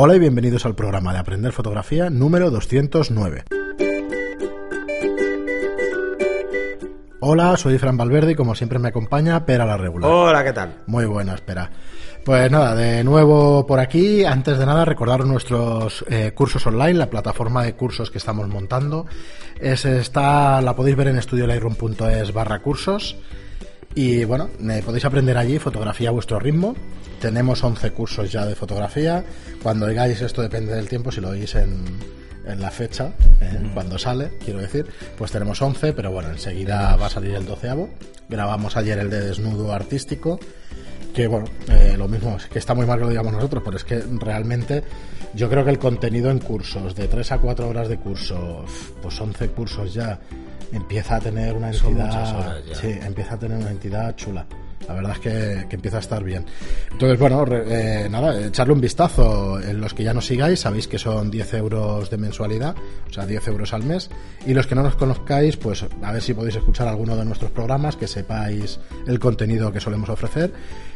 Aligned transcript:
Hola 0.00 0.14
y 0.14 0.20
bienvenidos 0.20 0.64
al 0.64 0.76
programa 0.76 1.12
de 1.12 1.18
Aprender 1.18 1.50
Fotografía 1.50 2.08
número 2.08 2.52
209. 2.52 3.42
Hola, 7.18 7.56
soy 7.56 7.78
Fran 7.78 7.96
Valverde 7.96 8.30
y 8.30 8.34
como 8.36 8.54
siempre 8.54 8.78
me 8.78 8.90
acompaña 8.90 9.44
Pera 9.44 9.66
la 9.66 9.76
Regular. 9.76 10.08
Hola, 10.08 10.44
¿qué 10.44 10.52
tal? 10.52 10.82
Muy 10.86 11.04
buena, 11.04 11.34
espera. 11.34 11.72
Pues 12.24 12.48
nada, 12.48 12.76
de 12.76 13.02
nuevo 13.02 13.66
por 13.66 13.80
aquí. 13.80 14.24
Antes 14.24 14.56
de 14.56 14.66
nada, 14.66 14.84
recordaros 14.84 15.26
nuestros 15.26 16.04
eh, 16.08 16.30
cursos 16.32 16.64
online, 16.68 16.94
la 16.94 17.10
plataforma 17.10 17.64
de 17.64 17.74
cursos 17.74 18.12
que 18.12 18.18
estamos 18.18 18.46
montando. 18.46 19.04
Es, 19.58 19.84
está, 19.84 20.62
la 20.62 20.76
podéis 20.76 20.96
ver 20.96 21.08
en 21.08 21.16
estudiolightroom.es 21.16 22.32
barra 22.32 22.60
cursos. 22.60 23.16
Y 23.98 24.24
bueno, 24.24 24.48
podéis 24.86 25.04
aprender 25.06 25.36
allí 25.36 25.58
fotografía 25.58 26.10
a 26.10 26.12
vuestro 26.12 26.38
ritmo. 26.38 26.76
Tenemos 27.20 27.64
11 27.64 27.90
cursos 27.90 28.30
ya 28.30 28.46
de 28.46 28.54
fotografía. 28.54 29.24
Cuando 29.60 29.86
oigáis 29.86 30.20
esto 30.20 30.40
depende 30.40 30.72
del 30.72 30.88
tiempo, 30.88 31.10
si 31.10 31.20
lo 31.20 31.30
oís 31.30 31.56
en, 31.56 31.82
en 32.46 32.60
la 32.60 32.70
fecha, 32.70 33.10
eh, 33.40 33.58
cuando 33.74 33.98
sale, 33.98 34.38
quiero 34.44 34.60
decir, 34.60 34.86
pues 35.16 35.32
tenemos 35.32 35.60
11, 35.60 35.94
pero 35.94 36.12
bueno, 36.12 36.30
enseguida 36.30 36.94
va 36.94 37.06
a 37.06 37.10
salir 37.10 37.34
el 37.34 37.44
doceavo. 37.44 37.90
Grabamos 38.28 38.76
ayer 38.76 39.00
el 39.00 39.10
de 39.10 39.20
desnudo 39.20 39.72
artístico, 39.72 40.38
que 41.12 41.26
bueno, 41.26 41.46
eh, 41.66 41.96
lo 41.98 42.06
mismo, 42.06 42.36
es 42.36 42.46
que 42.46 42.60
está 42.60 42.74
muy 42.74 42.86
mal 42.86 43.00
que 43.00 43.04
lo 43.04 43.10
digamos 43.10 43.32
nosotros, 43.32 43.64
pero 43.64 43.78
es 43.78 43.82
que 43.82 44.00
realmente 44.20 44.84
yo 45.34 45.50
creo 45.50 45.64
que 45.64 45.70
el 45.70 45.80
contenido 45.80 46.30
en 46.30 46.38
cursos, 46.38 46.94
de 46.94 47.08
3 47.08 47.32
a 47.32 47.38
4 47.38 47.68
horas 47.68 47.88
de 47.88 47.98
curso, 47.98 48.64
pues 49.02 49.20
11 49.20 49.48
cursos 49.48 49.92
ya, 49.92 50.20
empieza 50.72 51.16
a 51.16 51.20
tener 51.20 51.54
una 51.54 51.70
entidad... 51.70 52.62
Sí, 52.72 52.98
empieza 53.02 53.34
a 53.34 53.38
tener 53.38 53.58
una 53.58 53.70
entidad 53.70 54.14
chula. 54.16 54.46
La 54.86 54.94
verdad 54.94 55.12
es 55.12 55.18
que, 55.18 55.74
empieza 55.74 55.98
a 55.98 56.00
estar 56.00 56.22
bien. 56.24 56.46
Entonces, 56.90 57.18
bueno, 57.18 57.44
eh, 57.50 58.08
nada, 58.10 58.46
echarle 58.46 58.72
un 58.72 58.80
vistazo. 58.80 59.60
En 59.60 59.80
los 59.80 59.92
que 59.92 60.04
ya 60.04 60.14
nos 60.14 60.26
sigáis, 60.26 60.60
sabéis 60.60 60.88
que 60.88 60.98
son 60.98 61.30
10 61.30 61.54
euros 61.54 62.10
de 62.10 62.16
mensualidad, 62.16 62.74
o 63.08 63.12
sea, 63.12 63.26
10 63.26 63.48
euros 63.48 63.72
al 63.74 63.84
mes. 63.84 64.10
Y 64.46 64.54
los 64.54 64.66
que 64.66 64.74
no 64.74 64.82
nos 64.82 64.94
conozcáis, 64.94 65.56
pues 65.56 65.84
a 66.02 66.12
ver 66.12 66.22
si 66.22 66.32
podéis 66.32 66.56
escuchar 66.56 66.88
alguno 66.88 67.16
de 67.16 67.24
nuestros 67.24 67.50
programas, 67.50 67.96
que 67.96 68.06
sepáis 68.06 68.78
el 69.06 69.18
contenido 69.18 69.72
que 69.72 69.80
solemos 69.80 70.08
ofrecer. 70.08 70.52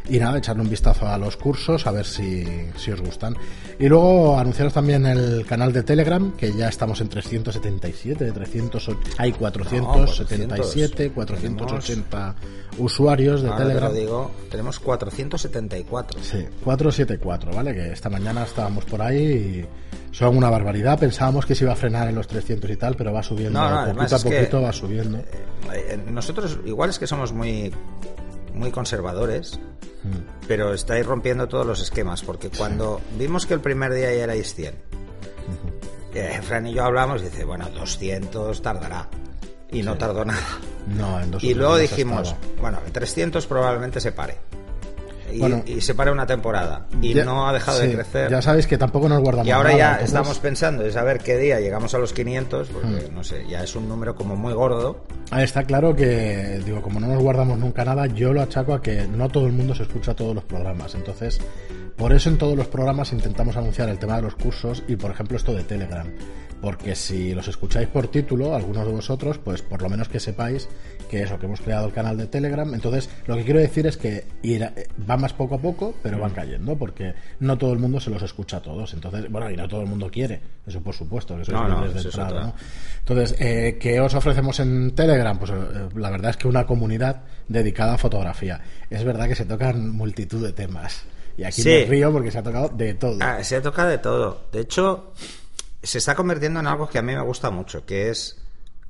Y 0.08 0.18
nada, 0.18 0.38
echarle 0.38 0.62
un 0.62 0.70
vistazo 0.70 1.06
a 1.06 1.16
los 1.16 1.36
cursos, 1.36 1.86
a 1.86 1.92
ver 1.92 2.06
si, 2.06 2.44
si 2.76 2.90
os 2.90 3.00
gustan. 3.00 3.36
Y 3.78 3.88
luego 3.88 4.38
anunciaros 4.38 4.72
también 4.72 5.06
el 5.06 5.46
canal 5.46 5.72
de 5.72 5.82
Telegram, 5.82 6.32
que 6.32 6.52
ya 6.52 6.68
estamos 6.68 7.00
en 7.00 7.08
377, 7.08 8.24
de 8.24 8.32
300, 8.32 8.90
hay 9.18 9.32
477, 9.32 11.10
480 11.10 12.34
usuarios 12.78 13.42
de 13.42 13.50
Telegram. 13.50 13.71
Digo, 13.92 14.30
tenemos 14.50 14.78
474. 14.78 16.22
Sí, 16.22 16.46
474, 16.64 17.52
¿vale? 17.52 17.74
Que 17.74 17.92
esta 17.92 18.08
mañana 18.08 18.44
estábamos 18.44 18.84
por 18.84 19.02
ahí 19.02 19.16
y 19.22 19.66
son 20.14 20.36
una 20.36 20.50
barbaridad. 20.50 20.98
Pensábamos 20.98 21.46
que 21.46 21.54
se 21.54 21.64
iba 21.64 21.72
a 21.72 21.76
frenar 21.76 22.08
en 22.08 22.14
los 22.14 22.26
300 22.26 22.70
y 22.70 22.76
tal, 22.76 22.96
pero 22.96 23.12
va 23.12 23.22
subiendo. 23.22 23.60
poquito 23.94 24.16
a 24.16 24.18
poquito 24.18 24.62
va 24.62 24.72
subiendo. 24.72 25.18
Eh, 25.18 25.24
eh, 25.72 26.00
nosotros, 26.10 26.58
igual 26.64 26.90
es 26.90 26.98
que 26.98 27.06
somos 27.06 27.32
muy 27.32 27.72
muy 28.54 28.70
conservadores, 28.70 29.58
mm. 30.04 30.46
pero 30.46 30.74
estáis 30.74 31.06
rompiendo 31.06 31.48
todos 31.48 31.66
los 31.66 31.80
esquemas, 31.80 32.22
porque 32.22 32.50
cuando 32.50 33.00
vimos 33.18 33.46
que 33.46 33.54
el 33.54 33.60
primer 33.60 33.94
día 33.94 34.14
ya 34.14 34.24
erais 34.24 34.54
100, 34.54 34.74
eh, 36.14 36.40
Fran 36.42 36.66
y 36.66 36.74
yo 36.74 36.84
hablamos 36.84 37.22
y 37.22 37.26
dice, 37.26 37.44
bueno, 37.44 37.68
200 37.70 38.60
tardará. 38.60 39.08
Y 39.72 39.82
no 39.82 39.96
tardó 39.96 40.24
nada. 40.24 40.58
No, 40.86 41.18
y 41.40 41.54
luego 41.54 41.76
dijimos, 41.76 42.34
bueno, 42.60 42.78
300 42.92 43.46
probablemente 43.46 44.00
se 44.00 44.12
pare. 44.12 44.36
Y, 45.66 45.80
se 45.80 45.94
pare 45.94 46.10
una 46.10 46.26
temporada. 46.26 46.86
Y 47.00 47.14
no 47.14 47.48
ha 47.48 47.52
dejado 47.52 47.78
de 47.78 47.92
crecer. 47.94 48.30
Ya 48.30 48.42
sabéis 48.42 48.66
que 48.66 48.76
tampoco 48.76 49.08
nos 49.08 49.20
guardamos. 49.20 49.46
Y 49.46 49.50
ahora 49.50 49.76
ya 49.76 49.96
estamos 49.96 50.38
pensando 50.38 50.84
en 50.84 50.92
saber 50.92 51.18
qué 51.20 51.38
día 51.38 51.60
llegamos 51.60 51.94
a 51.94 51.98
los 51.98 52.12
500, 52.12 52.68
porque 52.68 53.08
mm. 53.10 53.14
no 53.14 53.24
sé, 53.24 53.46
ya 53.48 53.62
es 53.62 53.74
un 53.74 53.88
número 53.88 54.14
como 54.14 54.36
muy 54.36 54.52
gordo. 54.52 55.04
Ah, 55.30 55.42
está 55.42 55.64
claro 55.64 55.96
que, 55.96 56.60
digo, 56.64 56.82
como 56.82 57.00
no 57.00 57.06
nos 57.06 57.22
guardamos 57.22 57.58
nunca 57.58 57.84
nada, 57.84 58.06
yo 58.06 58.32
lo 58.32 58.42
achaco 58.42 58.74
a 58.74 58.82
que 58.82 59.06
no 59.06 59.28
todo 59.28 59.46
el 59.46 59.52
mundo 59.52 59.74
se 59.74 59.84
escucha 59.84 60.14
todos 60.14 60.34
los 60.34 60.44
programas. 60.44 60.94
Entonces, 60.94 61.40
por 62.02 62.12
eso 62.12 62.30
en 62.30 62.36
todos 62.36 62.56
los 62.56 62.66
programas 62.66 63.12
intentamos 63.12 63.56
anunciar 63.56 63.88
el 63.88 63.96
tema 63.96 64.16
de 64.16 64.22
los 64.22 64.34
cursos 64.34 64.82
y, 64.88 64.96
por 64.96 65.12
ejemplo, 65.12 65.36
esto 65.36 65.54
de 65.54 65.62
Telegram 65.62 66.04
porque 66.62 66.94
si 66.94 67.34
los 67.34 67.48
escucháis 67.48 67.88
por 67.88 68.06
título, 68.06 68.54
algunos 68.54 68.86
de 68.86 68.92
vosotros, 68.92 69.38
pues 69.38 69.62
por 69.62 69.82
lo 69.82 69.88
menos 69.88 70.08
que 70.08 70.20
sepáis 70.20 70.68
que 71.10 71.22
eso, 71.24 71.38
que 71.38 71.46
hemos 71.46 71.60
creado 71.60 71.86
el 71.86 71.92
canal 71.92 72.16
de 72.16 72.28
Telegram. 72.28 72.72
Entonces, 72.72 73.10
lo 73.26 73.36
que 73.36 73.44
quiero 73.44 73.58
decir 73.58 73.86
es 73.88 73.96
que 73.96 74.24
ir 74.42 74.72
va 75.10 75.16
más 75.16 75.32
poco 75.32 75.56
a 75.56 75.58
poco, 75.58 75.92
pero 76.04 76.20
van 76.20 76.30
cayendo, 76.30 76.76
porque 76.76 77.14
no 77.40 77.58
todo 77.58 77.72
el 77.72 77.80
mundo 77.80 77.98
se 77.98 78.10
los 78.10 78.22
escucha 78.22 78.58
a 78.58 78.62
todos. 78.62 78.94
Entonces, 78.94 79.28
bueno, 79.28 79.50
y 79.50 79.56
no 79.56 79.66
todo 79.66 79.82
el 79.82 79.88
mundo 79.88 80.08
quiere, 80.08 80.40
eso 80.64 80.80
por 80.80 80.94
supuesto, 80.94 81.36
que 81.36 81.44
sois 81.44 81.58
no, 81.58 81.88
de 81.88 82.00
entrada, 82.00 82.54
Entonces, 83.00 83.36
eh, 83.40 83.76
¿qué 83.80 84.00
os 84.00 84.14
ofrecemos 84.14 84.60
en 84.60 84.92
Telegram? 84.94 85.36
Pues 85.36 85.50
eh, 85.50 85.88
la 85.96 86.10
verdad 86.10 86.30
es 86.30 86.36
que 86.36 86.46
una 86.46 86.64
comunidad 86.64 87.22
dedicada 87.48 87.94
a 87.94 87.98
fotografía. 87.98 88.60
Es 88.88 89.02
verdad 89.02 89.26
que 89.26 89.34
se 89.34 89.44
tocan 89.44 89.90
multitud 89.90 90.44
de 90.44 90.52
temas. 90.52 91.04
Y 91.36 91.44
aquí 91.44 91.62
me 91.64 91.84
río 91.84 92.12
porque 92.12 92.30
se 92.30 92.38
ha 92.38 92.42
tocado 92.42 92.68
de 92.68 92.94
todo. 92.94 93.18
Ah, 93.20 93.42
se 93.42 93.56
ha 93.56 93.62
tocado 93.62 93.88
de 93.88 93.98
todo. 93.98 94.46
De 94.52 94.60
hecho, 94.60 95.12
se 95.82 95.98
está 95.98 96.14
convirtiendo 96.14 96.60
en 96.60 96.66
algo 96.66 96.88
que 96.88 96.98
a 96.98 97.02
mí 97.02 97.14
me 97.14 97.22
gusta 97.22 97.50
mucho, 97.50 97.84
que 97.84 98.10
es 98.10 98.36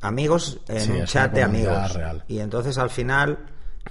amigos 0.00 0.60
en 0.68 0.92
un 0.92 1.04
chat 1.04 1.32
de 1.32 1.42
amigos. 1.42 1.98
Y 2.28 2.40
entonces 2.40 2.76
al 2.78 2.90
final, 2.90 3.38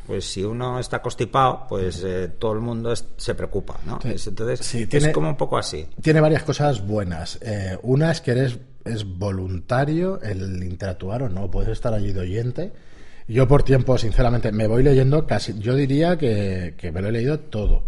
pues 0.06 0.26
si 0.26 0.44
uno 0.44 0.80
está 0.80 1.02
constipado, 1.02 1.66
pues 1.68 2.04
eh, 2.06 2.30
todo 2.38 2.54
el 2.54 2.60
mundo 2.60 2.94
se 2.96 3.36
preocupa, 3.36 3.80
¿no? 3.86 4.00
entonces 4.04 4.76
es 4.76 5.08
como 5.10 5.30
un 5.30 5.38
poco 5.38 5.58
así. 5.58 5.88
Tiene 6.02 6.22
varias 6.22 6.44
cosas 6.44 6.86
buenas. 6.86 7.40
Eh, 7.42 7.78
una 7.84 8.12
es 8.12 8.22
que 8.22 8.32
eres 8.32 8.60
es 8.84 9.06
voluntario 9.06 10.20
el 10.22 10.64
interactuar 10.64 11.22
o 11.22 11.30
no, 11.30 11.52
puedes 11.52 11.70
estar 11.70 11.94
allí 11.94 12.14
de 12.14 12.22
oyente. 12.22 12.74
Yo 13.28 13.48
por 13.48 13.64
tiempo, 13.64 13.98
sinceramente, 13.98 14.52
me 14.52 14.68
voy 14.68 14.82
leyendo 14.84 15.26
casi, 15.26 15.58
yo 15.60 15.76
diría 15.76 16.18
que, 16.18 16.74
que 16.78 16.92
me 16.92 17.02
lo 17.02 17.10
he 17.10 17.12
leído 17.12 17.40
todo 17.40 17.84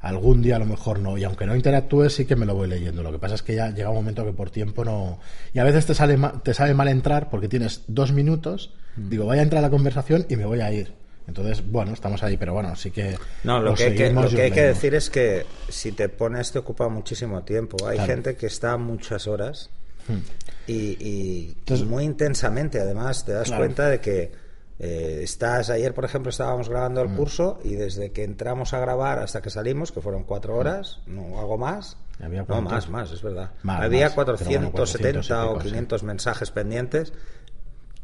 algún 0.00 0.42
día 0.42 0.56
a 0.56 0.58
lo 0.58 0.66
mejor 0.66 1.00
no. 1.00 1.18
Y 1.18 1.24
aunque 1.24 1.46
no 1.46 1.56
interactúes, 1.56 2.14
sí 2.14 2.24
que 2.24 2.36
me 2.36 2.46
lo 2.46 2.54
voy 2.54 2.68
leyendo. 2.68 3.02
Lo 3.02 3.12
que 3.12 3.18
pasa 3.18 3.34
es 3.34 3.42
que 3.42 3.54
ya 3.54 3.70
llega 3.70 3.90
un 3.90 3.96
momento 3.96 4.24
que 4.24 4.32
por 4.32 4.50
tiempo 4.50 4.84
no. 4.84 5.18
Y 5.52 5.58
a 5.58 5.64
veces 5.64 5.86
te 5.86 5.94
sale, 5.94 6.18
te 6.42 6.54
sale 6.54 6.74
mal 6.74 6.88
entrar 6.88 7.30
porque 7.30 7.48
tienes 7.48 7.82
dos 7.88 8.12
minutos. 8.12 8.74
Mm. 8.96 9.08
Digo, 9.08 9.24
voy 9.24 9.38
a 9.38 9.42
entrar 9.42 9.58
a 9.58 9.66
la 9.66 9.70
conversación 9.70 10.26
y 10.28 10.36
me 10.36 10.44
voy 10.44 10.60
a 10.60 10.72
ir. 10.72 10.94
Entonces, 11.26 11.62
bueno, 11.70 11.92
estamos 11.92 12.22
ahí, 12.22 12.38
pero 12.38 12.54
bueno, 12.54 12.74
sí 12.74 12.90
que. 12.90 13.18
No, 13.44 13.60
lo, 13.60 13.74
que, 13.74 14.10
lo 14.10 14.28
que 14.28 14.42
hay 14.42 14.50
que 14.50 14.62
decir 14.62 14.94
es 14.94 15.10
que 15.10 15.44
si 15.68 15.92
te 15.92 16.08
pones, 16.08 16.52
te 16.52 16.58
ocupa 16.58 16.88
muchísimo 16.88 17.42
tiempo. 17.42 17.86
Hay 17.86 17.98
gente 17.98 18.34
que 18.34 18.46
está 18.46 18.78
muchas 18.78 19.26
horas 19.26 19.68
hmm. 20.08 20.70
y, 20.70 21.54
muy 21.86 22.04
intensamente, 22.04 22.80
además, 22.80 23.26
te 23.26 23.32
das 23.32 23.50
cuenta 23.50 23.90
de 23.90 24.00
que 24.00 24.47
eh, 24.78 25.20
estás 25.22 25.70
ayer, 25.70 25.92
por 25.92 26.04
ejemplo, 26.04 26.30
estábamos 26.30 26.68
grabando 26.68 27.02
el 27.02 27.08
mm. 27.08 27.16
curso 27.16 27.58
y 27.64 27.74
desde 27.74 28.12
que 28.12 28.24
entramos 28.24 28.74
a 28.74 28.78
grabar 28.78 29.18
hasta 29.18 29.42
que 29.42 29.50
salimos, 29.50 29.90
que 29.90 30.00
fueron 30.00 30.24
cuatro 30.24 30.54
mm. 30.54 30.58
horas, 30.58 31.00
no 31.06 31.40
hago 31.40 31.58
más. 31.58 31.96
no, 32.20 32.62
más, 32.62 32.88
más, 32.88 33.10
es 33.10 33.22
verdad. 33.22 33.50
Había 33.66 34.14
470 34.14 35.46
o 35.46 35.58
500 35.58 36.02
mensajes 36.02 36.50
pendientes 36.50 37.12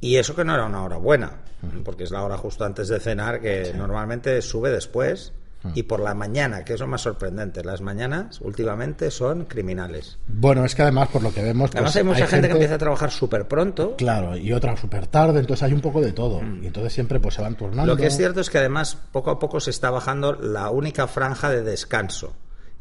y 0.00 0.16
eso 0.16 0.34
que 0.34 0.44
no 0.44 0.54
era 0.54 0.66
una 0.66 0.82
hora 0.84 0.96
buena, 0.96 1.40
porque 1.84 2.04
es 2.04 2.10
la 2.10 2.22
hora 2.22 2.36
justo 2.36 2.64
antes 2.64 2.88
de 2.88 3.00
cenar, 3.00 3.40
que 3.40 3.72
normalmente 3.74 4.42
sube 4.42 4.70
después 4.70 5.32
y 5.74 5.84
por 5.84 6.00
la 6.00 6.14
mañana, 6.14 6.64
que 6.64 6.74
es 6.74 6.80
lo 6.80 6.86
más 6.86 7.00
sorprendente. 7.00 7.64
Las 7.64 7.80
mañanas 7.80 8.40
últimamente 8.40 9.10
son 9.10 9.44
criminales. 9.44 10.18
Bueno, 10.26 10.64
es 10.64 10.74
que 10.74 10.82
además, 10.82 11.08
por 11.08 11.22
lo 11.22 11.32
que 11.32 11.42
vemos. 11.42 11.70
Pues, 11.70 11.76
además, 11.76 11.96
hay 11.96 12.04
mucha 12.04 12.26
gente, 12.26 12.48
que 12.48 12.52
empieza 12.52 12.74
a 12.74 12.78
trabajar 12.78 13.10
súper 13.10 13.48
pronto. 13.48 13.96
Claro, 13.96 14.36
y 14.36 14.52
otra 14.52 14.76
súper 14.76 15.06
tarde, 15.06 15.40
entonces 15.40 15.62
hay 15.62 15.72
un 15.72 15.80
poco 15.80 16.00
de 16.00 16.12
todo. 16.12 16.42
Mm. 16.42 16.64
Y 16.64 16.66
entonces 16.66 16.92
siempre 16.92 17.20
pues 17.20 17.34
se 17.34 17.42
van 17.42 17.54
turnando. 17.56 17.86
Lo 17.86 17.96
que 17.96 18.06
es 18.06 18.16
cierto 18.16 18.40
es 18.40 18.50
que 18.50 18.58
además, 18.58 18.98
poco 19.12 19.30
a 19.30 19.38
poco 19.38 19.60
se 19.60 19.70
está 19.70 19.90
bajando 19.90 20.34
la 20.34 20.70
única 20.70 21.06
franja 21.06 21.50
de 21.50 21.62
descanso. 21.62 22.34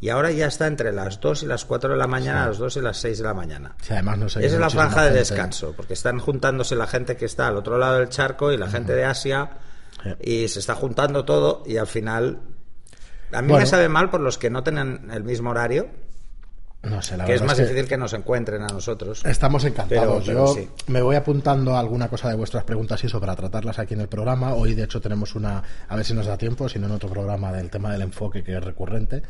Y 0.03 0.09
ahora 0.09 0.31
ya 0.31 0.47
está 0.47 0.67
entre 0.67 0.91
las 0.91 1.21
2 1.21 1.43
y 1.43 1.45
las 1.45 1.63
4 1.63 1.91
de 1.91 1.95
la 1.95 2.07
mañana, 2.07 2.47
las 2.47 2.57
2 2.57 2.75
y 2.75 2.81
las 2.81 2.97
6 2.97 3.19
de 3.19 3.23
la 3.23 3.33
mañana. 3.33 3.73
además 3.89 4.17
no 4.17 4.25
Esa 4.25 4.41
es 4.41 4.51
la 4.51 4.69
franja 4.69 5.05
de 5.05 5.11
descanso, 5.11 5.73
porque 5.77 5.93
están 5.93 6.19
juntándose 6.19 6.75
la 6.75 6.87
gente 6.87 7.15
que 7.15 7.23
está 7.23 7.47
al 7.47 7.55
otro 7.55 7.77
lado 7.77 7.99
del 7.99 8.09
charco 8.09 8.51
y 8.51 8.57
la 8.57 8.69
gente 8.69 8.93
de 8.93 9.05
Asia, 9.05 9.51
y 10.21 10.49
se 10.49 10.59
está 10.59 10.75
juntando 10.75 11.23
todo, 11.23 11.63
y 11.65 11.77
al 11.77 11.87
final 11.87 12.39
a 13.33 13.41
mí 13.41 13.53
me 13.53 13.65
sabe 13.65 13.89
mal 13.89 14.09
por 14.09 14.21
los 14.21 14.37
que 14.37 14.49
no 14.49 14.63
tienen 14.63 15.09
el 15.11 15.23
mismo 15.23 15.49
horario. 15.49 15.87
No 16.83 17.01
sé, 17.01 17.15
la 17.15 17.23
que 17.23 17.35
es 17.35 17.41
más 17.41 17.57
difícil 17.57 17.87
que 17.87 17.97
nos 17.97 18.11
encuentren 18.11 18.61
a 18.61 18.67
nosotros. 18.67 19.23
Estamos 19.25 19.63
encantados. 19.63 20.25
Yo 20.25 20.53
me 20.87 21.01
voy 21.01 21.15
apuntando 21.15 21.77
alguna 21.77 22.09
cosa 22.09 22.27
de 22.27 22.35
vuestras 22.35 22.65
preguntas 22.65 23.01
y 23.03 23.07
eso 23.07 23.21
para 23.21 23.37
tratarlas 23.37 23.79
aquí 23.79 23.93
en 23.93 24.01
el 24.01 24.09
programa. 24.09 24.53
Hoy, 24.53 24.73
de 24.73 24.83
hecho, 24.83 24.99
tenemos 24.99 25.33
una, 25.35 25.63
a 25.87 25.95
ver 25.95 26.03
si 26.03 26.13
nos 26.13 26.25
da 26.25 26.37
tiempo, 26.37 26.67
si 26.67 26.79
no 26.79 26.87
en 26.87 26.91
otro 26.93 27.09
programa 27.09 27.53
del 27.53 27.69
tema 27.69 27.89
del 27.89 28.01
enfoque 28.01 28.43
que 28.43 28.57
es 28.57 28.63
recurrente. 28.63 29.23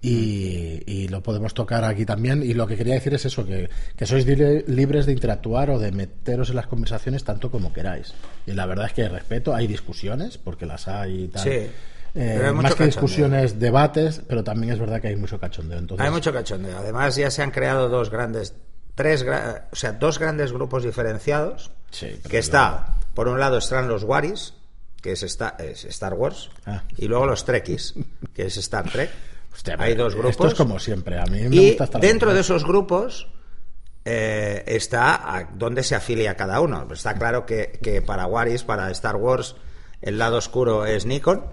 Y, 0.00 1.06
lo 1.08 1.22
podemos 1.22 1.54
tocar 1.54 1.84
aquí 1.84 2.04
también. 2.04 2.42
Y 2.42 2.54
lo 2.54 2.66
que 2.66 2.76
quería 2.76 2.94
decir 2.94 3.14
es 3.14 3.24
eso, 3.24 3.46
que, 3.46 3.70
que, 3.96 4.06
sois 4.06 4.26
libres 4.26 5.06
de 5.06 5.12
interactuar 5.12 5.70
o 5.70 5.78
de 5.78 5.92
meteros 5.92 6.50
en 6.50 6.56
las 6.56 6.66
conversaciones 6.66 7.22
tanto 7.22 7.50
como 7.50 7.72
queráis. 7.72 8.12
Y 8.44 8.52
la 8.52 8.66
verdad 8.66 8.86
es 8.86 8.92
que 8.92 9.08
respeto, 9.08 9.54
hay 9.54 9.68
discusiones, 9.68 10.36
porque 10.36 10.66
las 10.66 10.88
hay 10.88 11.24
y 11.24 11.28
tal. 11.28 11.42
Sí. 11.42 11.70
Eh, 12.14 12.52
más 12.54 12.74
que 12.74 12.86
discusiones, 12.86 13.58
debates, 13.58 14.22
pero 14.26 14.42
también 14.42 14.72
es 14.72 14.78
verdad 14.78 15.00
que 15.00 15.08
hay 15.08 15.16
mucho 15.16 15.38
cachondeo. 15.38 15.78
Entonces... 15.78 16.04
Hay 16.04 16.12
mucho 16.12 16.32
cachondeo. 16.32 16.78
Además, 16.78 17.16
ya 17.16 17.30
se 17.30 17.42
han 17.42 17.50
creado 17.50 17.88
dos 17.88 18.10
grandes, 18.10 18.54
tres, 18.94 19.24
o 19.70 19.76
sea, 19.76 19.92
dos 19.92 20.18
grandes 20.18 20.52
grupos 20.52 20.84
diferenciados. 20.84 21.70
que 22.28 22.38
está, 22.38 22.96
por 23.14 23.28
un 23.28 23.38
lado, 23.38 23.58
están 23.58 23.88
los 23.88 24.04
Waris, 24.04 24.54
que 25.00 25.12
es, 25.12 25.22
Star 25.22 26.14
Wars, 26.14 26.50
ah. 26.66 26.82
y 26.96 27.06
luego 27.06 27.26
los 27.26 27.44
Trekkies, 27.44 27.94
que 28.34 28.46
es 28.46 28.56
Star 28.56 28.90
Trek. 28.90 29.10
hay 29.78 29.94
dos 29.94 30.14
grupos. 30.14 30.30
Esto 30.32 30.48
es 30.48 30.54
como 30.54 30.78
siempre. 30.78 31.18
A 31.18 31.24
mí 31.26 31.48
me 31.48 31.56
y 31.56 31.68
gusta 31.70 31.84
estar 31.84 32.00
dentro 32.00 32.34
de 32.34 32.40
esos 32.40 32.64
grupos 32.64 33.28
eh, 34.04 34.64
está 34.66 35.36
a 35.36 35.44
dónde 35.54 35.82
se 35.82 35.94
afilia 35.94 36.34
cada 36.34 36.60
uno. 36.60 36.86
Está 36.92 37.14
claro 37.14 37.44
que, 37.44 37.78
que 37.82 38.00
para 38.00 38.26
Waris, 38.26 38.64
para 38.64 38.90
Star 38.90 39.16
Wars, 39.16 39.54
el 40.00 40.18
lado 40.18 40.36
oscuro 40.38 40.86
es 40.86 41.06
Nikon 41.06 41.44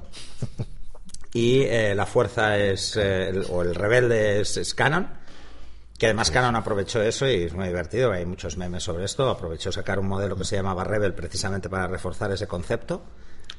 y 1.33 1.61
eh, 1.63 1.93
la 1.95 2.05
fuerza 2.05 2.57
es, 2.57 2.95
eh, 2.97 3.31
o 3.49 3.61
el 3.61 3.75
rebelde 3.75 4.39
es, 4.39 4.73
Canon, 4.73 5.09
que 5.97 6.07
además 6.07 6.31
Canon 6.31 6.55
aprovechó 6.55 7.01
eso 7.01 7.27
y 7.27 7.43
es 7.43 7.53
muy 7.53 7.67
divertido, 7.67 8.11
hay 8.11 8.25
muchos 8.25 8.57
memes 8.57 8.83
sobre 8.83 9.05
esto, 9.05 9.29
aprovechó 9.29 9.71
sacar 9.71 9.99
un 9.99 10.07
modelo 10.07 10.35
que 10.35 10.45
se 10.45 10.55
llamaba 10.55 10.83
Rebel 10.83 11.13
precisamente 11.13 11.69
para 11.69 11.87
reforzar 11.87 12.31
ese 12.31 12.47
concepto. 12.47 13.03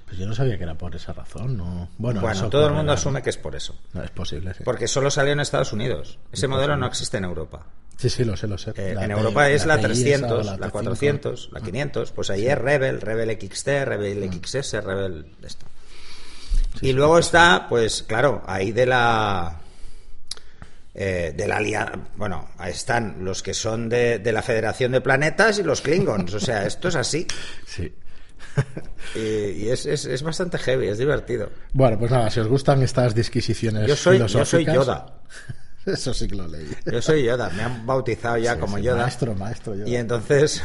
Pues 0.07 0.19
yo 0.19 0.27
no 0.27 0.35
sabía 0.35 0.57
que 0.57 0.63
era 0.63 0.77
por 0.77 0.95
esa 0.95 1.13
razón. 1.13 1.57
No. 1.57 1.89
Bueno, 1.99 2.23
todo 2.49 2.69
el 2.69 2.75
mundo 2.75 2.93
asume 2.93 3.23
que 3.23 3.31
es 3.31 3.37
por 3.37 3.57
eso. 3.57 3.75
No, 3.93 4.05
es 4.05 4.11
posible. 4.11 4.55
Porque 4.65 4.87
solo 4.87 5.11
salió 5.11 5.33
en 5.33 5.41
Estados 5.41 5.73
Unidos. 5.73 6.19
Ese 6.31 6.47
modelo 6.47 6.77
no 6.77 6.87
existe 6.87 7.17
en 7.17 7.25
Europa. 7.25 7.67
Sí, 7.97 8.11
sí, 8.11 8.25
lo 8.25 8.37
sé, 8.37 8.47
lo 8.47 8.59
sé. 8.59 8.73
Eh, 8.77 8.95
en 8.99 9.11
Europa 9.11 9.49
es 9.49 9.65
la, 9.65 9.81
300, 9.81 10.59
la, 10.59 10.71
400, 10.71 11.51
la 11.53 11.61
500. 11.61 12.13
Pues 12.13 12.31
ahí 12.31 12.47
es 12.47 12.59
Rebel, 12.59 13.01
Rebel 13.01 13.39
XT, 13.41 13.69
Rebel 13.85 14.29
mm. 14.29 14.45
XS, 14.45 14.85
Rebel... 14.85 15.27
Esto. 15.43 15.67
y 16.83 16.93
luego 16.93 17.19
está, 17.19 17.67
pues 17.69 18.03
claro, 18.03 18.43
ahí 18.47 18.73
de 18.73 18.87
la... 18.87 19.61
Eh, 20.99 21.35
de 21.37 21.47
la 21.47 21.61
bueno, 22.17 22.49
ahí 22.57 22.73
están 22.73 23.23
los 23.23 23.43
que 23.43 23.53
son 23.53 23.87
de, 23.91 24.19
de 24.19 24.33
la 24.33 24.41
Federación 24.41 24.93
de 24.93 25.03
Planetas 25.03 25.59
y 25.59 25.63
los 25.63 25.83
Klingons, 25.83 26.33
o 26.33 26.41
sea, 26.41 26.67
esto 26.67 26.89
es 26.89 26.97
así. 26.97 27.27
Sí. 27.67 27.93
y, 29.15 29.69
es, 29.69 29.87
es, 29.87 30.07
es, 30.07 30.23
bastante 30.23 30.59
heavy, 30.59 30.89
es 30.89 30.99
divertido. 30.99 31.51
Bueno, 31.73 31.99
pues 31.99 32.11
nada, 32.11 32.31
si 32.31 32.41
os 32.41 32.49
gustan 32.49 32.83
estas 32.83 33.15
disquisiciones 33.15 33.87
yo 33.87 33.97
soy, 33.97 34.19
Yo 34.19 34.45
soy 34.45 34.65
Yoda. 34.65 35.21
Eso 35.93 36.13
sí 36.13 36.27
que 36.27 36.35
lo 36.35 36.49
leí. 36.49 36.69
Yo 36.85 37.01
soy 37.01 37.25
Yoda, 37.25 37.49
me 37.51 37.63
han 37.63 37.87
bautizado 37.87 38.37
ya 38.39 38.59
como 38.59 38.79
Yoda. 38.79 39.03
Maestro, 39.03 39.35
maestro 39.35 39.75
Yoda. 39.75 39.89
Y 39.89 39.97
entonces, 39.97 40.63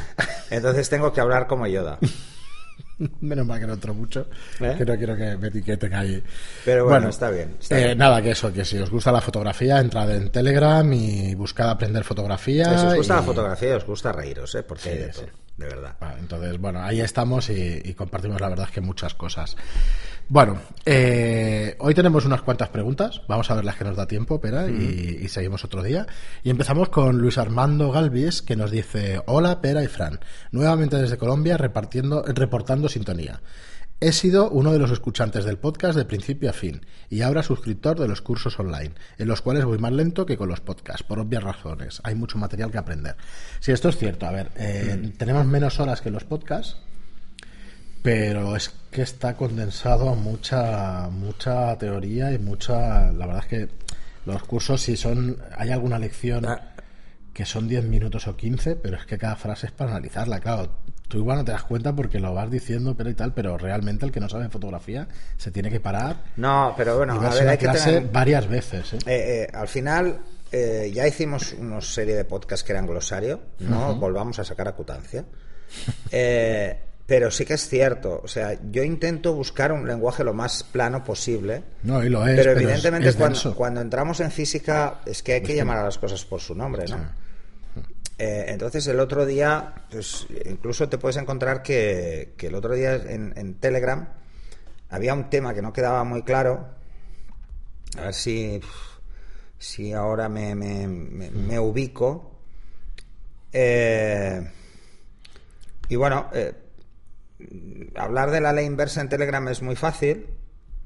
entonces 0.50 0.89
tengo 0.89 1.13
que 1.13 1.21
hablar 1.21 1.47
como 1.47 1.68
Yoda. 1.68 2.00
Menos 3.21 3.47
mal 3.47 3.59
que 3.59 3.65
no 3.65 3.73
entro 3.73 3.94
mucho, 3.95 4.27
¿Eh? 4.59 4.75
que 4.77 4.85
no 4.85 4.95
quiero 4.95 5.15
que 5.15 5.35
me 5.38 5.47
etiqueten 5.47 5.94
ahí. 5.94 6.23
Pero 6.63 6.85
bueno, 6.85 7.09
está, 7.09 7.31
bien, 7.31 7.56
eh, 7.71 7.95
Nada, 7.95 8.21
que 8.21 8.31
eso, 8.31 8.53
que 8.53 8.63
si 8.63 8.77
os 8.77 8.91
gusta 8.91 9.12
la 9.12 9.21
fotografía, 9.21 9.79
entrad 9.79 10.12
en 10.15 10.29
Telegram 10.29 10.91
y 10.94 11.33
buscad 11.33 11.71
aprender 11.71 12.03
fotografía. 12.03 12.77
Si 12.77 12.85
os 12.85 12.95
gusta 12.97 13.15
la 13.15 13.23
fotografía, 13.23 13.77
os 13.77 13.85
gusta 13.85 14.12
reíros, 14.12 14.53
¿eh? 14.53 14.62
porque 14.62 14.89
hay 14.89 14.97
de 15.00 15.07
todo 15.09 15.40
de 15.61 15.67
verdad. 15.67 15.95
entonces, 16.19 16.59
bueno, 16.59 16.81
ahí 16.81 17.01
estamos 17.01 17.49
y, 17.49 17.93
compartimos 17.93 18.41
la 18.41 18.49
verdad 18.49 18.69
que 18.69 18.81
muchas 18.81 19.13
cosas. 19.13 19.55
Bueno, 20.27 20.61
eh, 20.85 21.75
hoy 21.79 21.93
tenemos 21.93 22.25
unas 22.25 22.41
cuantas 22.41 22.69
preguntas, 22.69 23.21
vamos 23.27 23.51
a 23.51 23.55
ver 23.55 23.65
las 23.65 23.75
que 23.75 23.83
nos 23.83 23.97
da 23.97 24.07
tiempo, 24.07 24.39
Pera, 24.39 24.67
y, 24.67 25.27
seguimos 25.27 25.63
otro 25.65 25.83
día. 25.83 26.07
Y 26.43 26.49
empezamos 26.49 26.89
con 26.89 27.17
Luis 27.17 27.37
Armando 27.37 27.91
Galvis, 27.91 28.41
que 28.41 28.55
nos 28.55 28.71
dice, 28.71 29.21
hola 29.27 29.61
Pera 29.61 29.83
y 29.83 29.87
Fran, 29.87 30.19
nuevamente 30.51 30.97
desde 30.97 31.17
Colombia 31.17 31.57
repartiendo, 31.57 32.23
reportando 32.23 32.89
sintonía. 32.89 33.41
He 34.03 34.13
sido 34.13 34.50
uno 34.50 34.74
de 34.74 34.80
los 34.80 34.89
escuchantes 34.89 35.45
del 35.45 35.59
podcast 35.59 35.95
de 35.95 36.06
principio 36.06 36.50
a 36.50 36.53
fin 36.53 36.83
y 37.07 37.21
ahora 37.21 37.44
suscriptor 37.44 38.00
de 38.00 38.07
los 38.07 38.24
cursos 38.24 38.59
online, 38.59 38.95
en 39.19 39.27
los 39.27 39.44
cuales 39.44 39.63
voy 39.63 39.77
más 39.77 39.92
lento 39.92 40.25
que 40.25 40.38
con 40.38 40.50
los 40.50 40.59
podcasts, 40.59 41.03
por 41.03 41.19
obvias 41.19 41.44
razones. 41.44 42.01
Hay 42.03 42.15
mucho 42.15 42.39
material 42.39 42.71
que 42.71 42.80
aprender. 42.80 43.15
Si 43.59 43.71
esto 43.71 43.89
es 43.89 43.98
cierto. 43.98 44.25
A 44.25 44.31
ver, 44.31 44.50
eh, 44.56 45.00
mm. 45.00 45.18
tenemos 45.19 45.45
menos 45.45 45.80
horas 45.80 46.01
que 46.01 46.09
los 46.09 46.24
podcasts, 46.24 46.77
pero 48.01 48.56
es 48.56 48.74
que 48.89 49.03
está 49.03 49.38
condensado 49.38 50.09
a 50.09 50.15
mucha, 50.15 51.07
mucha 51.12 51.77
teoría 51.77 52.33
y 52.33 52.39
mucha. 52.39 53.12
La 53.12 53.27
verdad 53.27 53.44
es 53.44 53.50
que 53.50 53.69
los 54.25 54.42
cursos, 54.42 54.81
si 54.81 54.97
son. 54.97 55.38
Hay 55.56 55.69
alguna 55.69 56.00
lección. 56.00 56.47
Ah. 56.47 56.74
que 57.33 57.45
son 57.45 57.69
10 57.69 57.86
minutos 57.86 58.27
o 58.27 58.36
15, 58.36 58.75
pero 58.75 58.97
es 58.97 59.06
que 59.06 59.18
cada 59.18 59.38
frase 59.38 59.68
es 59.68 59.71
para 59.71 59.92
analizarla. 59.92 60.42
Claro, 60.42 60.69
tú 61.11 61.17
igual 61.17 61.39
no 61.39 61.45
te 61.45 61.51
das 61.51 61.63
cuenta 61.63 61.93
porque 61.93 62.19
lo 62.19 62.33
vas 62.33 62.49
diciendo, 62.49 62.95
pero 62.95 63.09
y 63.09 63.13
tal, 63.13 63.33
pero 63.33 63.57
realmente 63.57 64.05
el 64.05 64.11
que 64.11 64.21
no 64.21 64.29
sabe 64.29 64.49
fotografía 64.49 65.07
se 65.37 65.51
tiene 65.51 65.69
que 65.69 65.81
parar. 65.81 66.23
No, 66.37 66.73
pero 66.77 66.97
bueno, 66.97 67.21
a 67.21 67.29
ver, 67.29 67.49
hay 67.49 67.57
que 67.57 68.07
varias 68.11 68.47
veces. 68.47 68.93
¿eh? 68.93 68.97
Eh, 69.05 69.47
eh, 69.47 69.47
al 69.53 69.67
final 69.67 70.19
ya 70.51 71.07
hicimos 71.07 71.53
una 71.53 71.81
serie 71.81 72.15
de 72.15 72.25
podcasts 72.25 72.65
que 72.65 72.71
eran 72.71 72.87
glosario, 72.87 73.41
no 73.59 73.95
volvamos 73.95 74.39
a 74.39 74.45
sacar 74.45 74.67
acutancia. 74.69 75.25
pero 77.05 77.29
sí 77.29 77.43
que 77.43 77.55
es 77.55 77.67
cierto, 77.67 78.21
o 78.23 78.27
sea, 78.27 78.57
yo 78.71 78.83
intento 78.83 79.33
buscar 79.33 79.73
un 79.73 79.85
lenguaje 79.85 80.23
lo 80.23 80.33
más 80.33 80.63
plano 80.63 81.03
posible. 81.03 81.63
No, 81.83 82.01
y 82.01 82.07
lo 82.07 82.25
es. 82.25 82.37
Pero 82.37 82.51
evidentemente 82.51 83.13
cuando, 83.13 83.53
cuando, 83.53 83.81
entramos 83.81 84.21
en 84.21 84.31
física 84.31 85.01
es 85.05 85.21
que 85.21 85.33
hay 85.33 85.41
que 85.41 85.55
llamar 85.55 85.79
a 85.79 85.83
las 85.83 85.97
cosas 85.97 86.23
por 86.23 86.39
su 86.39 86.55
nombre, 86.55 86.85
¿no? 86.87 87.20
Eh, 88.17 88.45
entonces 88.49 88.85
el 88.87 88.99
otro 88.99 89.25
día, 89.25 89.73
pues 89.89 90.27
incluso 90.45 90.87
te 90.89 90.97
puedes 90.97 91.17
encontrar 91.17 91.63
que, 91.63 92.33
el 92.39 92.55
otro 92.55 92.75
día 92.75 92.95
en, 92.95 93.55
Telegram 93.55 94.09
había 94.89 95.13
un 95.13 95.29
tema 95.29 95.53
que 95.53 95.61
no 95.61 95.73
quedaba 95.73 96.03
muy 96.03 96.23
claro. 96.23 96.67
A 97.97 98.01
ver 98.01 98.13
si, 98.13 98.61
si 99.57 99.93
ahora 99.93 100.29
me, 100.29 101.59
ubico. 101.59 102.39
Eh, 103.53 104.49
y 105.89 105.95
bueno, 105.95 106.29
eh, 106.33 106.53
hablar 107.95 108.31
de 108.31 108.41
la 108.41 108.53
ley 108.53 108.65
inversa 108.65 109.01
en 109.01 109.09
Telegram 109.09 109.45
es 109.49 109.61
muy 109.61 109.75
fácil 109.75 110.27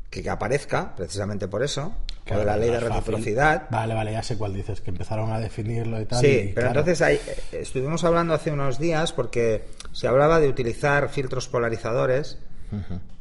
que, 0.10 0.30
aparezca, 0.30 0.95
precisamente 0.95 1.48
por 1.48 1.63
eso, 1.63 1.95
o 2.30 2.38
de 2.38 2.45
la 2.45 2.57
ley 2.57 2.69
de 2.69 2.80
reciprocidad. 2.80 3.68
Vale, 3.69 3.94
vale, 3.94 4.12
ya 4.12 4.24
sé 4.24 4.38
cuál 4.38 4.54
dices, 4.54 4.81
que 4.81 4.92
empezaron 4.92 5.31
a 5.31 5.39
definirlo 5.39 6.00
y 6.01 6.06
tal. 6.06 6.22
Sí, 6.22 6.51
pero 6.56 6.68
entonces 6.68 7.01
ahí, 7.01 7.16
eh, 7.16 7.60
estuvimos 7.62 8.04
hablando 8.04 8.33
hace 8.33 8.51
unos 8.51 8.80
días 8.80 9.13
porque 9.13 9.66
se 9.92 10.07
hablaba 10.07 10.39
de 10.39 10.48
utilizar 10.48 11.10
filtros 11.10 11.48
polarizadores 11.48 12.39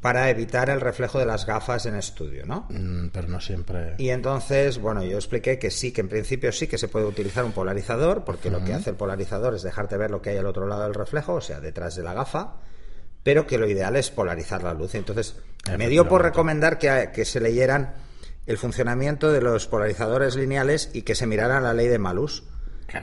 para 0.00 0.30
evitar 0.30 0.68
el 0.68 0.80
reflejo 0.80 1.20
de 1.20 1.26
las 1.26 1.46
gafas 1.46 1.86
en 1.86 1.94
estudio, 1.94 2.44
¿no? 2.44 2.66
Mm, 2.70 3.10
pero 3.12 3.28
no 3.28 3.40
siempre. 3.40 3.94
Y 3.98 4.08
entonces, 4.08 4.78
bueno, 4.78 5.04
yo 5.04 5.16
expliqué 5.16 5.60
que 5.60 5.70
sí, 5.70 5.92
que 5.92 6.00
en 6.00 6.08
principio 6.08 6.50
sí 6.50 6.66
que 6.66 6.76
se 6.76 6.88
puede 6.88 7.04
utilizar 7.04 7.44
un 7.44 7.52
polarizador, 7.52 8.24
porque 8.24 8.50
lo 8.50 8.64
que 8.64 8.74
hace 8.74 8.90
el 8.90 8.96
polarizador 8.96 9.54
es 9.54 9.62
dejarte 9.62 9.96
ver 9.96 10.11
lo 10.11 10.20
que 10.20 10.30
hay 10.30 10.38
al 10.38 10.46
otro 10.46 10.66
lado 10.66 10.82
del 10.82 10.94
reflejo, 10.94 11.34
o 11.34 11.40
sea, 11.40 11.61
detrás 11.61 11.94
de 11.94 12.02
la 12.02 12.14
gafa 12.14 12.54
pero 13.25 13.46
que 13.46 13.58
lo 13.58 13.68
ideal 13.68 13.96
es 13.96 14.11
polarizar 14.11 14.62
la 14.62 14.75
luz. 14.75 14.94
Entonces, 14.94 15.34
me 15.76 15.88
dio 15.88 16.06
por 16.06 16.23
recomendar 16.23 16.78
que, 16.78 17.25
se 17.25 17.40
leyeran 17.40 17.94
el 18.46 18.58
funcionamiento 18.58 19.32
de 19.32 19.40
los 19.40 19.66
polarizadores 19.66 20.36
lineales 20.36 20.90
y 20.92 21.02
que 21.02 21.14
se 21.14 21.26
miraran 21.26 21.62
la 21.62 21.74
ley 21.74 21.88
de 21.88 21.98
Malus. 21.98 22.44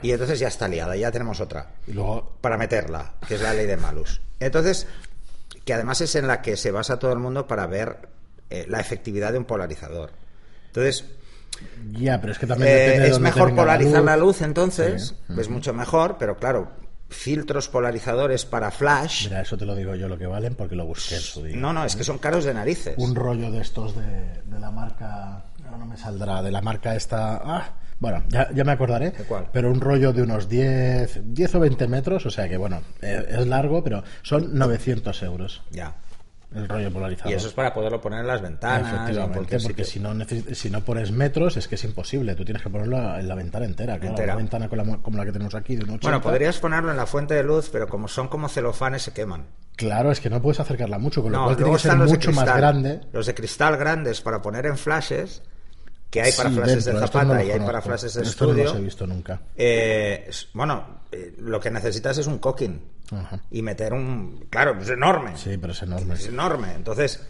Y 0.02 0.12
entonces 0.12 0.38
ya 0.38 0.48
está 0.48 0.68
liada, 0.68 0.96
ya 0.96 1.10
tenemos 1.10 1.40
otra. 1.40 1.72
Y 1.86 1.92
luego... 1.92 2.36
Para 2.40 2.56
meterla, 2.56 3.14
que 3.26 3.34
es 3.34 3.42
la 3.42 3.52
ley 3.52 3.66
de 3.66 3.76
Malus. 3.76 4.20
Entonces, 4.40 4.86
que 5.64 5.74
además 5.74 6.00
es 6.00 6.14
en 6.14 6.26
la 6.26 6.40
que 6.40 6.56
se 6.56 6.70
basa 6.70 6.98
todo 6.98 7.12
el 7.12 7.18
mundo 7.18 7.46
para 7.46 7.66
ver 7.66 8.08
eh, 8.48 8.64
la 8.68 8.80
efectividad 8.80 9.32
de 9.32 9.38
un 9.38 9.44
polarizador. 9.44 10.12
Entonces, 10.68 11.04
ya, 11.92 12.20
pero 12.20 12.32
es 12.32 12.38
que 12.38 12.46
también 12.46 12.70
eh, 12.70 13.06
es 13.08 13.18
mejor 13.18 13.54
polarizar 13.54 14.02
la 14.02 14.16
luz, 14.16 14.40
entonces, 14.40 15.14
es 15.36 15.48
mucho 15.48 15.74
mejor, 15.74 16.16
pero 16.18 16.36
claro, 16.36 16.72
filtros 17.12 17.68
polarizadores 17.68 18.44
para 18.44 18.70
flash. 18.70 19.28
Mira, 19.28 19.42
eso 19.42 19.56
te 19.56 19.64
lo 19.64 19.74
digo 19.74 19.94
yo 19.94 20.08
lo 20.08 20.18
que 20.18 20.26
valen 20.26 20.54
porque 20.54 20.74
lo 20.74 20.86
busqué 20.86 21.16
en 21.16 21.20
su 21.20 21.42
día. 21.42 21.56
No, 21.56 21.72
no, 21.72 21.84
es 21.84 21.96
que 21.96 22.04
son 22.04 22.18
caros 22.18 22.44
de 22.44 22.54
narices. 22.54 22.94
Un 22.98 23.14
rollo 23.14 23.50
de 23.50 23.60
estos 23.60 23.94
de, 23.96 24.58
la 24.58 24.70
marca. 24.70 25.44
No, 25.62 25.76
no 25.76 25.86
me 25.86 25.96
saldrá, 25.96 26.42
de 26.42 26.50
la 26.50 26.60
marca 26.60 26.94
esta. 26.94 27.40
Ah, 27.44 27.74
bueno, 27.98 28.24
ya, 28.28 28.48
me 28.64 28.72
acordaré. 28.72 29.10
¿De 29.10 29.24
cuál? 29.24 29.48
Pero 29.52 29.70
un 29.70 29.80
rollo 29.80 30.12
de 30.12 30.22
unos 30.22 30.48
10, 30.48 31.20
10 31.32 31.54
o 31.54 31.60
20 31.60 31.86
metros, 31.86 32.26
o 32.26 32.30
sea 32.30 32.48
que 32.48 32.56
bueno, 32.56 32.82
eh, 33.00 33.26
es 33.28 33.46
largo, 33.46 33.84
pero 33.84 34.02
son 34.22 34.58
900 34.58 35.22
euros. 35.22 35.62
Ya 35.70 35.94
el 36.54 36.68
rollo 36.68 36.92
polarizado. 36.92 37.30
Y 37.30 37.34
eso 37.34 37.48
es 37.48 37.54
para 37.54 37.72
poderlo 37.72 38.00
poner 38.00 38.20
en 38.20 38.26
las 38.26 38.42
ventanas. 38.42 38.92
Efectivamente, 38.92 39.58
porque 39.62 39.84
si 39.84 40.00
no, 40.00 40.14
si 40.52 40.70
no 40.70 40.84
pones 40.84 41.10
metros 41.10 41.56
es 41.56 41.68
que 41.68 41.76
es 41.76 41.84
imposible. 41.84 42.34
Tú 42.34 42.44
tienes 42.44 42.62
que 42.62 42.70
ponerlo 42.70 43.18
en 43.18 43.28
la 43.28 43.34
ventana 43.34 43.64
entera. 43.64 43.98
Claro, 43.98 44.36
ventana 44.36 44.68
como 44.68 45.16
la, 45.16 45.24
que 45.24 45.32
tenemos 45.32 45.54
aquí 45.54 45.76
de 45.76 45.84
Bueno, 45.84 46.20
podrías 46.20 46.58
ponerlo 46.58 46.90
en 46.90 46.96
la 46.96 47.06
fuente 47.06 47.34
de 47.34 47.42
luz, 47.42 47.68
pero 47.70 47.88
como 47.88 48.08
son 48.08 48.28
como 48.28 48.48
celofanes 48.48 49.02
se 49.02 49.12
queman. 49.12 49.46
Claro, 49.76 50.12
es 50.12 50.20
que 50.20 50.30
no 50.30 50.40
puedes 50.40 50.60
acercarla 50.60 50.98
mucho, 50.98 51.22
con 51.22 51.32
lo 51.32 51.44
cual 51.44 51.56
tiene 51.56 51.72
que 51.72 51.78
ser 51.78 51.96
mucho 51.96 52.32
más 52.32 52.44
grande. 52.44 53.00
Los 53.12 53.26
de 53.26 53.34
cristal 53.34 53.76
grandes 53.76 54.20
para 54.20 54.42
poner 54.42 54.66
en 54.66 54.76
flashes 54.76 55.42
que 56.10 56.20
hay 56.20 56.32
para 56.32 56.50
flashes 56.50 56.84
de 56.84 56.92
zapata 56.92 57.42
y 57.42 57.50
hay 57.50 57.60
para 57.60 57.80
flashes 57.80 58.14
de 58.14 58.22
estudio. 58.22 58.64
no 58.64 58.64
los 58.64 58.76
he 58.76 58.80
visto 58.80 59.06
nunca. 59.06 59.40
Eh, 59.56 60.30
bueno, 60.52 61.02
eh, 61.10 61.34
lo 61.38 61.58
que 61.58 61.70
necesitas 61.70 62.18
es 62.18 62.26
un 62.26 62.38
cocking 62.38 62.80
y 63.50 63.62
meter 63.62 63.92
un... 63.92 64.46
Claro, 64.50 64.76
es 64.80 64.88
enorme. 64.88 65.36
Sí, 65.36 65.56
pero 65.58 65.72
es 65.72 65.82
enorme. 65.82 66.14
Es 66.14 66.26
enorme. 66.26 66.72
Entonces, 66.74 67.26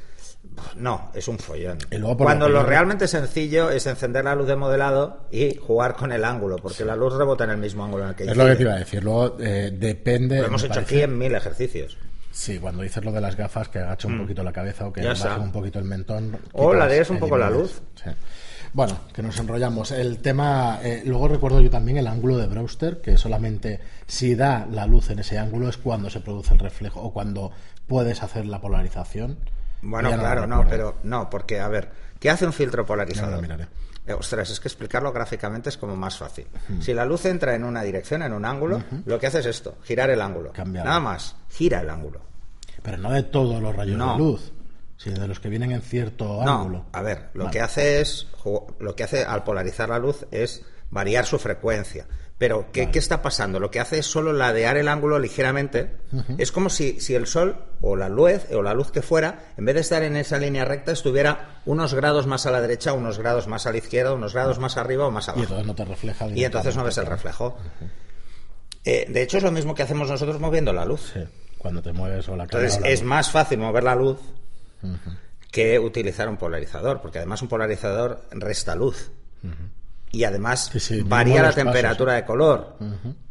No, 0.76 1.10
es 1.14 1.28
un 1.28 1.38
follón. 1.38 1.78
Cuando 2.18 2.48
lo, 2.48 2.62
realmente 2.62 3.06
sencillo 3.08 3.70
es 3.70 3.86
encender 3.86 4.24
la 4.24 4.34
luz 4.34 4.46
de 4.46 4.56
modelado 4.56 5.28
y 5.30 5.56
jugar 5.56 5.94
con 5.94 6.12
el 6.12 6.24
ángulo, 6.24 6.56
porque 6.56 6.84
la 6.84 6.96
luz 6.96 7.14
rebota 7.14 7.44
en 7.44 7.50
el 7.50 7.58
mismo 7.58 7.84
ángulo 7.84 8.04
en 8.04 8.10
el 8.10 8.16
que 8.16 8.24
Es 8.24 8.36
lo 8.36 8.46
que 8.46 8.56
te 8.56 8.62
iba 8.62 8.74
a 8.74 8.78
decir. 8.78 9.02
Luego 9.02 9.36
eh, 9.40 9.70
depende. 9.72 10.40
Lo 10.40 10.46
hemos 10.46 10.64
hecho 10.64 10.80
aquí 10.80 11.00
en 11.00 11.16
mil 11.16 11.34
ejercicios. 11.34 11.96
Sí, 12.32 12.58
cuando 12.58 12.82
dices 12.82 13.04
lo 13.04 13.12
de 13.12 13.20
las 13.20 13.36
gafas, 13.36 13.68
que 13.68 13.78
agacha 13.78 14.08
un 14.08 14.16
mm. 14.16 14.22
poquito 14.22 14.42
la 14.42 14.52
cabeza 14.52 14.86
o 14.86 14.92
que 14.92 15.06
baje 15.06 15.38
un 15.38 15.52
poquito 15.52 15.78
el 15.78 15.84
mentón. 15.84 16.36
O 16.52 16.72
la 16.72 16.92
es 16.92 17.10
un 17.10 17.18
poco 17.18 17.36
la 17.36 17.50
luz. 17.50 17.82
Bueno, 18.74 18.98
que 19.12 19.22
nos 19.22 19.38
enrollamos. 19.38 19.90
El 19.90 20.18
tema, 20.18 20.80
eh, 20.82 21.02
luego 21.04 21.28
recuerdo 21.28 21.60
yo 21.60 21.68
también 21.68 21.98
el 21.98 22.06
ángulo 22.06 22.38
de 22.38 22.46
Brewster, 22.46 23.02
que 23.02 23.18
solamente 23.18 23.80
si 24.06 24.34
da 24.34 24.66
la 24.70 24.86
luz 24.86 25.10
en 25.10 25.18
ese 25.18 25.38
ángulo 25.38 25.68
es 25.68 25.76
cuando 25.76 26.08
se 26.08 26.20
produce 26.20 26.54
el 26.54 26.58
reflejo 26.58 27.00
o 27.02 27.12
cuando 27.12 27.50
puedes 27.86 28.22
hacer 28.22 28.46
la 28.46 28.60
polarización. 28.60 29.38
Bueno, 29.82 30.12
claro, 30.12 30.46
no, 30.46 30.64
pero 30.68 30.96
no, 31.02 31.28
porque, 31.28 31.60
a 31.60 31.68
ver, 31.68 31.90
¿qué 32.18 32.30
hace 32.30 32.46
un 32.46 32.52
filtro 32.52 32.86
polarizador? 32.86 33.44
Eh, 34.06 34.14
ostras, 34.14 34.50
es 34.50 34.58
que 34.58 34.68
explicarlo 34.68 35.12
gráficamente 35.12 35.68
es 35.68 35.76
como 35.76 35.94
más 35.94 36.16
fácil. 36.16 36.46
Si 36.80 36.94
la 36.94 37.04
luz 37.04 37.26
entra 37.26 37.54
en 37.54 37.64
una 37.64 37.82
dirección, 37.82 38.22
en 38.22 38.32
un 38.32 38.44
ángulo, 38.44 38.82
lo 39.04 39.18
que 39.18 39.26
hace 39.26 39.40
es 39.40 39.46
esto, 39.46 39.76
girar 39.84 40.08
el 40.08 40.22
ángulo. 40.22 40.52
Nada 40.64 41.00
más, 41.00 41.36
gira 41.50 41.80
el 41.80 41.90
ángulo. 41.90 42.20
Pero 42.82 42.96
no 42.96 43.12
de 43.12 43.22
todos 43.22 43.60
los 43.60 43.76
rayos 43.76 43.98
de 43.98 44.18
luz, 44.18 44.52
de 45.10 45.28
los 45.28 45.40
que 45.40 45.48
vienen 45.48 45.72
en 45.72 45.82
cierto 45.82 46.42
ángulo. 46.42 46.86
A 46.92 47.02
ver, 47.02 47.30
lo 47.34 47.50
que 47.50 47.60
hace 47.60 48.00
es, 48.00 48.28
lo 48.78 48.94
que 48.94 49.04
hace 49.04 49.24
al 49.24 49.44
polarizar 49.44 49.88
la 49.88 49.98
luz 49.98 50.26
es 50.30 50.64
variar 50.90 51.26
su 51.26 51.38
frecuencia. 51.38 52.06
Pero, 52.38 52.72
¿qué, 52.72 52.88
está 52.94 53.22
pasando? 53.22 53.60
Lo 53.60 53.70
que 53.70 53.78
hace 53.78 54.00
es 54.00 54.06
solo 54.06 54.32
ladear 54.32 54.76
el 54.76 54.88
ángulo 54.88 55.20
ligeramente. 55.20 55.98
Es 56.38 56.50
como 56.50 56.70
si, 56.70 57.00
si, 57.00 57.14
el 57.14 57.28
sol 57.28 57.56
o 57.80 57.94
la 57.94 58.08
luz 58.08 58.50
o 58.52 58.62
la 58.62 58.74
luz 58.74 58.90
que 58.90 59.00
fuera, 59.00 59.52
en 59.56 59.64
vez 59.64 59.76
de 59.76 59.80
estar 59.82 60.02
en 60.02 60.16
esa 60.16 60.38
línea 60.38 60.64
recta, 60.64 60.90
estuviera 60.90 61.62
unos 61.66 61.94
grados 61.94 62.26
más 62.26 62.44
a 62.46 62.50
la 62.50 62.60
derecha, 62.60 62.94
unos 62.94 63.20
grados 63.20 63.46
más 63.46 63.66
a 63.66 63.70
la 63.70 63.78
izquierda, 63.78 64.12
unos 64.12 64.34
grados 64.34 64.58
más 64.58 64.76
arriba 64.76 65.06
o 65.06 65.12
más 65.12 65.28
abajo. 65.28 65.40
Y 65.40 65.44
entonces 65.44 65.66
no 65.66 65.74
te 65.76 65.84
refleja. 65.84 66.28
Y 66.30 66.44
entonces 66.44 66.76
no 66.76 66.82
ves 66.82 66.98
el 66.98 67.06
reflejo. 67.06 67.56
Eh, 68.84 69.06
de 69.08 69.22
hecho, 69.22 69.36
es 69.36 69.44
lo 69.44 69.52
mismo 69.52 69.76
que 69.76 69.84
hacemos 69.84 70.10
nosotros 70.10 70.40
moviendo 70.40 70.72
la 70.72 70.84
luz. 70.84 71.12
Sí, 71.14 71.20
cuando 71.58 71.80
te 71.80 71.92
mueves 71.92 72.28
o 72.28 72.34
la 72.34 72.42
Entonces, 72.42 72.80
es 72.84 73.04
más 73.04 73.30
fácil 73.30 73.58
mover 73.58 73.84
la 73.84 73.94
luz 73.94 74.18
que 75.50 75.78
utilizar 75.78 76.28
un 76.28 76.36
polarizador, 76.36 77.00
porque 77.00 77.18
además 77.18 77.42
un 77.42 77.48
polarizador 77.48 78.26
resta 78.30 78.74
luz 78.74 79.10
y 80.10 80.24
además 80.24 80.70
varía 81.04 81.42
la 81.42 81.52
temperatura 81.52 82.14
de 82.14 82.24
color. 82.24 82.76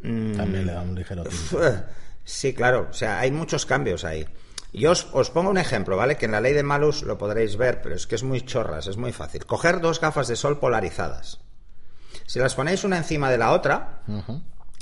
Mm. 0.01 0.35
También 0.35 0.65
le 0.65 0.73
da 0.73 0.81
un 0.81 0.95
ligero 0.95 1.23
Sí, 2.23 2.53
claro, 2.53 2.87
o 2.89 2.93
sea, 2.93 3.19
hay 3.19 3.31
muchos 3.31 3.65
cambios 3.65 4.03
ahí. 4.03 4.27
Yo 4.73 4.91
os, 4.91 5.07
os, 5.11 5.31
pongo 5.31 5.49
un 5.49 5.57
ejemplo, 5.57 5.97
¿vale? 5.97 6.15
Que 6.15 6.25
en 6.25 6.31
la 6.31 6.39
ley 6.39 6.53
de 6.53 6.63
Malus 6.63 7.03
lo 7.03 7.17
podréis 7.17 7.57
ver, 7.57 7.81
pero 7.81 7.95
es 7.95 8.07
que 8.07 8.15
es 8.15 8.23
muy 8.23 8.41
chorras, 8.41 8.87
es 8.87 8.97
muy 8.97 9.11
fácil. 9.11 9.45
Coger 9.45 9.81
dos 9.81 9.99
gafas 9.99 10.27
de 10.27 10.35
sol 10.35 10.59
polarizadas. 10.59 11.39
Si 12.25 12.39
las 12.39 12.55
ponéis 12.55 12.83
una 12.83 12.97
encima 12.97 13.29
de 13.29 13.37
la 13.37 13.51
otra, 13.51 14.03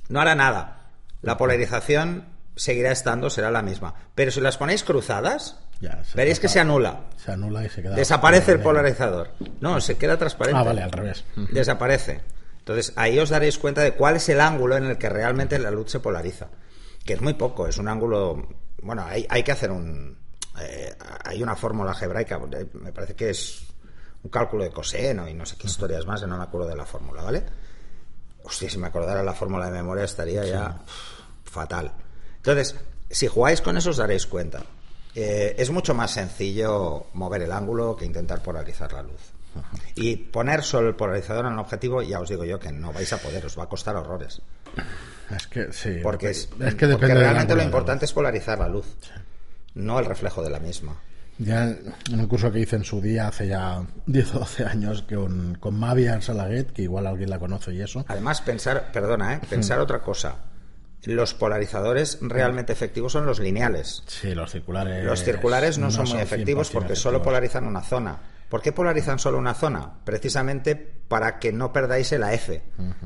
no 0.10 0.22
hará 0.22 0.36
nada. 0.36 0.92
La 1.22 1.38
polarización 1.38 2.28
seguirá 2.56 2.92
estando, 2.92 3.30
será 3.30 3.50
la 3.50 3.62
misma. 3.62 3.96
Pero 4.16 4.32
si 4.32 4.42
las 4.42 4.58
ponéis 4.58 4.84
cruzadas, 4.84 5.58
Veréis 6.14 6.40
que 6.40 6.48
se 6.48 6.60
anula. 6.60 7.02
Se 7.16 7.32
anula 7.32 7.64
y 7.64 7.70
se 7.70 7.82
queda. 7.82 7.96
Desaparece 7.96 8.52
el 8.54 8.60
polarizador. 8.60 9.32
No, 9.62 9.80
se 9.80 9.98
queda 9.98 10.18
transparente. 10.18 10.60
Ah, 10.60 10.64
vale, 10.64 10.82
al 10.82 10.92
revés. 10.92 11.24
Desaparece. 11.52 12.22
Entonces 12.60 12.94
ahí 12.96 13.18
os 13.18 13.30
daréis 13.30 13.58
cuenta 13.58 13.82
de 13.82 13.94
cuál 13.94 14.18
es 14.18 14.28
el 14.30 14.42
ángulo 14.42 14.78
en 14.78 14.86
el 14.86 14.98
que 14.98 15.10
realmente 15.10 15.58
la 15.58 15.72
luz 15.72 15.92
se 15.92 16.00
polariza. 16.00 16.50
Que 17.06 17.14
es 17.14 17.22
muy 17.22 17.34
poco, 17.34 17.68
es 17.68 17.78
un 17.78 17.88
ángulo. 17.88 18.48
Bueno, 18.82 19.06
hay, 19.08 19.26
hay 19.30 19.44
que 19.44 19.52
hacer 19.52 19.72
un. 19.72 20.18
Eh, 20.62 20.94
hay 21.24 21.42
una 21.42 21.56
fórmula 21.56 21.92
algebraica, 21.92 22.40
eh, 22.52 22.68
me 22.74 22.92
parece 22.92 23.16
que 23.16 23.30
es 23.30 23.64
un 24.24 24.30
cálculo 24.30 24.66
de 24.66 24.72
coseno 24.72 25.28
y 25.28 25.34
no 25.34 25.46
sé 25.46 25.56
qué 25.56 25.68
historias 25.68 26.06
más, 26.06 26.22
no 26.28 26.38
me 26.38 26.44
acuerdo 26.44 26.68
de 26.68 26.76
la 26.76 26.86
fórmula, 26.86 27.24
¿vale? 27.24 27.46
Hostia, 28.44 28.70
si 28.70 28.78
me 28.78 28.88
acordara 28.88 29.24
la 29.24 29.34
fórmula 29.34 29.68
de 29.68 29.72
memoria 29.72 30.04
estaría 30.04 30.44
ya 30.44 30.82
fatal. 31.46 31.94
Entonces, 32.38 32.76
si 33.10 33.28
jugáis 33.28 33.62
con 33.62 33.78
eso 33.78 33.92
os 33.92 33.98
daréis 33.98 34.26
cuenta. 34.26 34.64
Eh, 35.16 35.56
es 35.58 35.72
mucho 35.72 35.94
más 35.94 36.12
sencillo 36.12 37.08
mover 37.14 37.42
el 37.42 37.52
ángulo 37.52 37.96
que 37.96 38.06
intentar 38.06 38.42
polarizar 38.42 38.94
la 38.94 39.04
luz. 39.04 39.32
Y 39.96 40.16
poner 40.16 40.64
solo 40.64 40.90
el 40.90 40.96
polarizador 40.96 41.46
en 41.46 41.54
el 41.54 41.60
objetivo, 41.60 42.02
ya 42.02 42.20
os 42.20 42.30
digo 42.30 42.46
yo 42.46 42.60
que 42.60 42.72
no 42.72 42.94
vais 42.94 43.12
a 43.12 43.18
poder, 43.18 43.46
os 43.46 43.58
va 43.58 43.64
a 43.64 43.70
costar 43.70 43.96
horrores. 43.96 44.42
Es 45.36 45.48
que 45.48 45.74
sí. 45.74 46.00
Porque, 46.04 46.30
es, 46.30 46.48
que 46.78 46.88
realmente 46.88 47.56
lo 47.56 47.64
importante 47.64 48.06
es 48.06 48.14
polarizar 48.14 48.60
la 48.60 48.68
luz, 48.68 48.86
no 49.74 50.00
el 50.00 50.06
reflejo 50.06 50.44
de 50.44 50.52
la 50.52 50.60
misma. 50.60 50.96
Ya 51.40 51.64
en 51.64 52.20
un 52.20 52.28
curso 52.28 52.52
que 52.52 52.60
hice 52.60 52.76
en 52.76 52.84
su 52.84 53.02
día, 53.02 53.28
hace 53.28 53.48
ya 53.48 53.82
10 54.06 54.36
o 54.36 54.40
12 54.40 54.66
años, 54.66 55.04
con, 55.04 55.58
con 55.60 55.80
Mavia 55.80 56.22
Salaguet, 56.22 56.72
que 56.72 56.84
igual 56.84 57.08
alguien 57.08 57.30
la 57.30 57.40
conoce 57.40 57.74
y 57.74 57.82
eso. 57.82 58.06
Además, 58.08 58.42
pensar, 58.42 58.92
perdona, 58.92 59.36
¿eh? 59.36 59.42
pensar 59.50 59.80
otra 59.80 60.02
cosa 60.02 60.49
los 61.04 61.34
polarizadores 61.34 62.18
realmente 62.22 62.74
efectivos 62.74 63.14
son 63.14 63.26
los 63.26 63.40
lineales. 63.40 64.04
Sí, 64.08 64.34
los 64.36 64.52
circulares. 64.52 65.04
Los 65.06 65.24
circulares 65.24 65.78
no, 65.78 65.92
son, 65.92 66.10
muy 66.10 66.20
efectivos 66.20 66.70
porque 66.70 66.96
solo 66.96 67.22
polarizan 67.22 67.66
una 67.66 67.82
zona. 67.82 68.20
¿Por 68.50 68.62
qué 68.62 68.72
polarizan 68.72 69.20
solo 69.20 69.38
una 69.38 69.54
zona? 69.54 70.00
Precisamente 70.04 70.76
para 70.76 71.40
que 71.40 71.54
no 71.54 71.72
perdáis 71.72 72.12
el 72.12 72.24
F. 72.24 72.62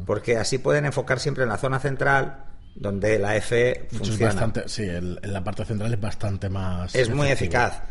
Porque 0.05 0.37
así 0.37 0.57
pueden 0.57 0.85
enfocar 0.85 1.19
siempre 1.19 1.43
en 1.43 1.49
la 1.49 1.57
zona 1.57 1.79
central, 1.79 2.45
donde 2.75 3.19
la 3.19 3.35
F 3.35 3.87
funciona. 3.91 4.51
sí, 4.65 4.83
en 4.83 5.19
la 5.21 5.43
parte 5.43 5.65
central 5.65 5.93
es 5.93 5.99
bastante 5.99 6.49
más. 6.49 6.95
Es 6.95 7.09
muy 7.09 7.27
eficaz. 7.27 7.83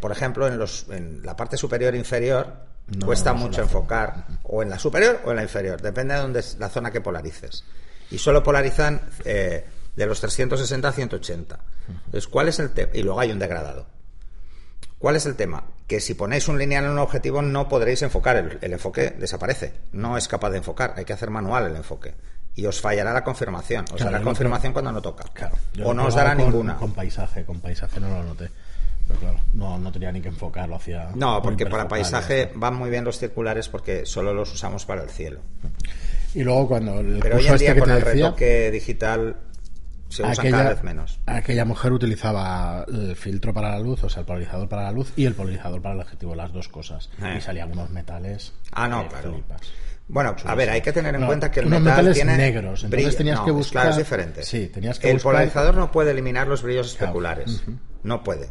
Por 0.00 0.12
ejemplo, 0.12 0.46
en, 0.46 0.58
los, 0.58 0.86
en 0.90 1.22
la 1.22 1.34
parte 1.34 1.56
superior 1.56 1.94
e 1.94 1.98
inferior 1.98 2.68
cuesta 3.04 3.32
mucho 3.32 3.62
enfocar, 3.62 4.26
o 4.44 4.62
en 4.62 4.70
la 4.70 4.78
superior 4.78 5.20
o 5.24 5.30
en 5.30 5.36
la 5.36 5.42
inferior, 5.42 5.80
depende 5.80 6.14
de 6.14 6.20
dónde 6.20 6.40
es 6.40 6.56
la 6.58 6.68
zona 6.68 6.90
que 6.90 7.00
polarices 7.00 7.64
y 8.10 8.18
solo 8.18 8.42
polarizan 8.42 9.00
eh, 9.24 9.64
de 9.96 10.06
los 10.06 10.20
360 10.20 10.88
a 10.88 10.92
180. 10.92 11.58
Entonces, 11.88 12.28
¿cuál 12.28 12.48
es 12.48 12.58
el 12.58 12.70
tema? 12.70 12.90
Y 12.94 13.02
luego 13.02 13.20
hay 13.20 13.30
un 13.30 13.38
degradado. 13.38 13.86
¿Cuál 14.98 15.16
es 15.16 15.26
el 15.26 15.36
tema? 15.36 15.64
Que 15.86 16.00
si 16.00 16.14
ponéis 16.14 16.48
un 16.48 16.58
lineal 16.58 16.84
en 16.84 16.90
un 16.90 16.98
objetivo 16.98 17.40
no 17.40 17.68
podréis 17.68 18.02
enfocar, 18.02 18.58
el, 18.60 18.72
enfoque 18.72 19.10
desaparece, 19.10 19.74
no 19.92 20.16
es 20.16 20.26
capaz 20.26 20.50
de 20.50 20.58
enfocar, 20.58 20.94
hay 20.96 21.04
que 21.04 21.12
hacer 21.12 21.30
manual 21.30 21.66
el 21.66 21.76
enfoque. 21.76 22.14
Y 22.56 22.66
os 22.66 22.80
fallará 22.80 23.12
la 23.12 23.22
confirmación, 23.22 23.84
os 23.92 24.00
dará 24.00 24.20
confirmación 24.20 24.72
cuando 24.72 24.90
no 24.90 25.00
toca. 25.00 25.24
o 25.84 25.94
no 25.94 26.06
os 26.06 26.14
dará 26.14 26.34
ninguna. 26.34 26.76
Con 26.76 26.92
paisaje, 26.92 27.44
con 27.44 27.60
paisaje 27.60 28.00
no 28.00 28.08
lo 28.08 28.24
noté. 28.24 28.50
Pero 29.06 29.20
claro, 29.20 29.40
no, 29.54 29.78
no 29.78 29.92
tenía 29.92 30.10
ni 30.10 30.20
que 30.20 30.28
enfocarlo 30.28 30.74
hacia. 30.74 31.10
No, 31.14 31.40
porque 31.40 31.66
para 31.66 31.86
paisaje 31.86 32.50
van 32.54 32.74
muy 32.74 32.90
bien 32.90 33.04
los 33.04 33.18
circulares 33.18 33.68
porque 33.68 34.04
solo 34.04 34.34
los 34.34 34.52
usamos 34.52 34.84
para 34.84 35.02
el 35.02 35.10
cielo. 35.10 35.40
Y 36.38 36.44
luego 36.44 36.68
cuando 36.68 37.00
el 37.00 37.18
Pero 37.18 37.38
hoy 37.38 37.48
en 37.48 37.58
día 37.58 37.70
este 37.70 37.80
con 37.80 37.90
el 37.90 38.00
retoque 38.00 38.70
digital 38.70 39.38
se 40.08 40.22
usa 40.22 40.44
cada 40.44 40.68
vez 40.68 40.84
menos. 40.84 41.18
Aquella 41.26 41.64
mujer 41.64 41.90
utilizaba 41.90 42.86
el 42.86 43.16
filtro 43.16 43.52
para 43.52 43.70
la 43.70 43.80
luz, 43.80 44.04
o 44.04 44.08
sea, 44.08 44.20
el 44.20 44.26
polarizador 44.26 44.68
para 44.68 44.84
la 44.84 44.92
luz 44.92 45.12
y 45.16 45.24
el 45.24 45.34
polarizador 45.34 45.82
para 45.82 45.96
el 45.96 46.00
objetivo, 46.00 46.36
las 46.36 46.52
dos 46.52 46.68
cosas. 46.68 47.10
Eh. 47.20 47.34
Y 47.38 47.40
salían 47.40 47.72
unos 47.72 47.90
metales. 47.90 48.52
Ah, 48.70 48.86
no, 48.86 49.08
claro. 49.08 49.42
Bueno, 50.06 50.36
a 50.44 50.54
ver, 50.54 50.70
hay 50.70 50.80
que 50.80 50.92
tener 50.92 51.16
en 51.16 51.26
cuenta 51.26 51.50
que 51.50 51.58
el 51.58 51.66
metal 51.66 51.82
metales 51.82 52.14
tiene 52.14 52.36
negros, 52.36 52.84
entonces 52.84 53.16
tenías 53.16 53.40
que 53.40 53.50
buscar. 53.50 53.82
Claro, 53.82 53.90
es 53.90 53.96
diferente. 53.96 54.44
Sí, 54.44 54.68
tenías 54.68 55.00
que 55.00 55.10
el 55.10 55.18
polarizador 55.18 55.74
no 55.74 55.90
puede 55.90 56.12
eliminar 56.12 56.46
los 56.46 56.62
brillos 56.62 56.92
especulares. 56.92 57.64
No 58.04 58.22
puede. 58.22 58.48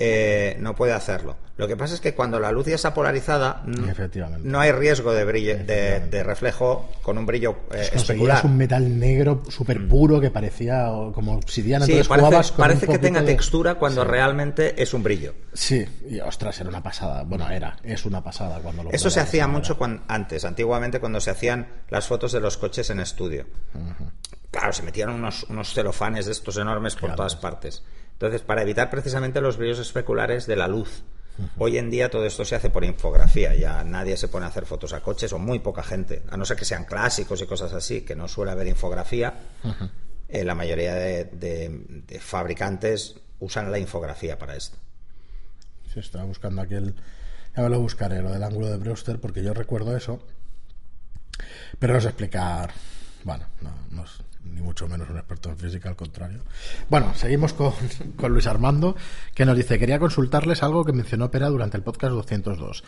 Eh, 0.00 0.56
no 0.60 0.76
puede 0.76 0.92
hacerlo. 0.92 1.36
Lo 1.56 1.66
que 1.66 1.76
pasa 1.76 1.94
es 1.94 2.00
que 2.00 2.14
cuando 2.14 2.38
la 2.38 2.52
luz 2.52 2.66
ya 2.66 2.76
está 2.76 2.94
polarizada, 2.94 3.64
no 3.66 4.60
hay 4.60 4.70
riesgo 4.70 5.12
de, 5.12 5.24
brillo, 5.24 5.58
de, 5.58 6.22
reflejo 6.22 6.88
con 7.02 7.18
un 7.18 7.26
brillo 7.26 7.56
eh, 7.72 7.90
especular. 7.92 8.46
un 8.46 8.56
metal 8.56 8.96
negro 8.96 9.42
súper 9.48 9.88
puro 9.88 10.20
que 10.20 10.30
parecía 10.30 10.86
como 11.12 11.34
obsidiana. 11.34 11.84
Sí, 11.84 12.00
parece, 12.08 12.52
parece 12.56 12.86
que 12.86 12.98
tenga 12.98 13.24
textura 13.24 13.74
cuando 13.74 14.04
realmente 14.04 14.80
es 14.80 14.94
un 14.94 15.02
brillo. 15.02 15.34
Sí, 15.52 15.84
y 16.08 16.20
ostras, 16.20 16.60
era 16.60 16.68
una 16.68 16.82
pasada. 16.82 17.24
Bueno, 17.24 17.50
era, 17.50 17.76
es 17.82 18.06
una 18.06 18.22
pasada 18.22 18.60
cuando 18.60 18.84
lo 18.84 18.92
Eso 18.92 19.10
se 19.10 19.18
hacía 19.18 19.48
mucho 19.48 19.76
antes, 20.06 20.44
antiguamente, 20.44 21.00
cuando 21.00 21.20
se 21.20 21.32
hacían 21.32 21.66
las 21.88 22.06
fotos 22.06 22.30
de 22.30 22.38
los 22.38 22.56
coches 22.56 22.88
en 22.90 23.00
estudio. 23.00 23.46
Claro, 24.52 24.72
se 24.72 24.84
metían 24.84 25.10
unos, 25.10 25.42
unos 25.48 25.74
celofanes 25.74 26.26
de 26.26 26.32
estos 26.32 26.56
enormes 26.56 26.94
por 26.94 27.16
todas 27.16 27.34
partes. 27.34 27.82
Entonces, 28.18 28.42
para 28.42 28.62
evitar 28.62 28.90
precisamente 28.90 29.40
los 29.40 29.56
brillos 29.58 29.78
especulares 29.78 30.48
de 30.48 30.56
la 30.56 30.66
luz. 30.66 31.04
Hoy 31.56 31.78
en 31.78 31.88
día 31.88 32.10
todo 32.10 32.26
esto 32.26 32.44
se 32.44 32.56
hace 32.56 32.68
por 32.68 32.84
infografía, 32.84 33.54
ya 33.54 33.84
nadie 33.84 34.16
se 34.16 34.26
pone 34.26 34.46
a 34.46 34.48
hacer 34.48 34.66
fotos 34.66 34.92
a 34.92 35.00
coches 35.00 35.32
o 35.32 35.38
muy 35.38 35.60
poca 35.60 35.84
gente, 35.84 36.24
a 36.28 36.36
no 36.36 36.44
ser 36.44 36.56
que 36.56 36.64
sean 36.64 36.84
clásicos 36.84 37.40
y 37.40 37.46
cosas 37.46 37.72
así, 37.72 38.00
que 38.00 38.16
no 38.16 38.26
suele 38.26 38.50
haber 38.50 38.66
infografía. 38.66 39.34
Eh, 40.28 40.42
la 40.42 40.56
mayoría 40.56 40.94
de, 40.96 42.18
fabricantes 42.18 43.20
usan 43.38 43.70
la 43.70 43.78
infografía 43.78 44.36
para 44.36 44.56
esto. 44.56 44.76
Sí, 45.94 46.00
estaba 46.00 46.24
buscando 46.24 46.60
aquí 46.60 46.74
el. 46.74 46.96
Ya 47.56 47.62
me 47.62 47.68
lo 47.68 47.78
buscaré, 47.80 48.20
lo 48.20 48.32
del 48.32 48.42
ángulo 48.42 48.66
de 48.66 48.78
Brewster, 48.78 49.20
porque 49.20 49.44
yo 49.44 49.54
recuerdo 49.54 49.96
eso. 49.96 50.18
Pero 51.78 51.94
no 51.94 52.00
sé 52.00 52.08
explicar. 52.08 52.72
Bueno, 53.22 53.46
no, 53.60 53.70
no, 53.90 54.04
ni 54.52 54.60
mucho 54.60 54.88
menos 54.88 55.08
un 55.10 55.16
experto 55.16 55.50
en 55.50 55.58
física, 55.58 55.88
al 55.88 55.96
contrario. 55.96 56.42
Bueno, 56.88 57.12
seguimos 57.14 57.52
con, 57.52 57.72
con 58.16 58.32
Luis 58.32 58.46
Armando, 58.46 58.96
que 59.34 59.44
nos 59.44 59.56
dice, 59.56 59.78
quería 59.78 59.98
consultarles 59.98 60.62
algo 60.62 60.84
que 60.84 60.92
mencionó 60.92 61.30
Pera 61.30 61.48
durante 61.48 61.76
el 61.76 61.82
podcast 61.82 62.12
202 62.12 62.84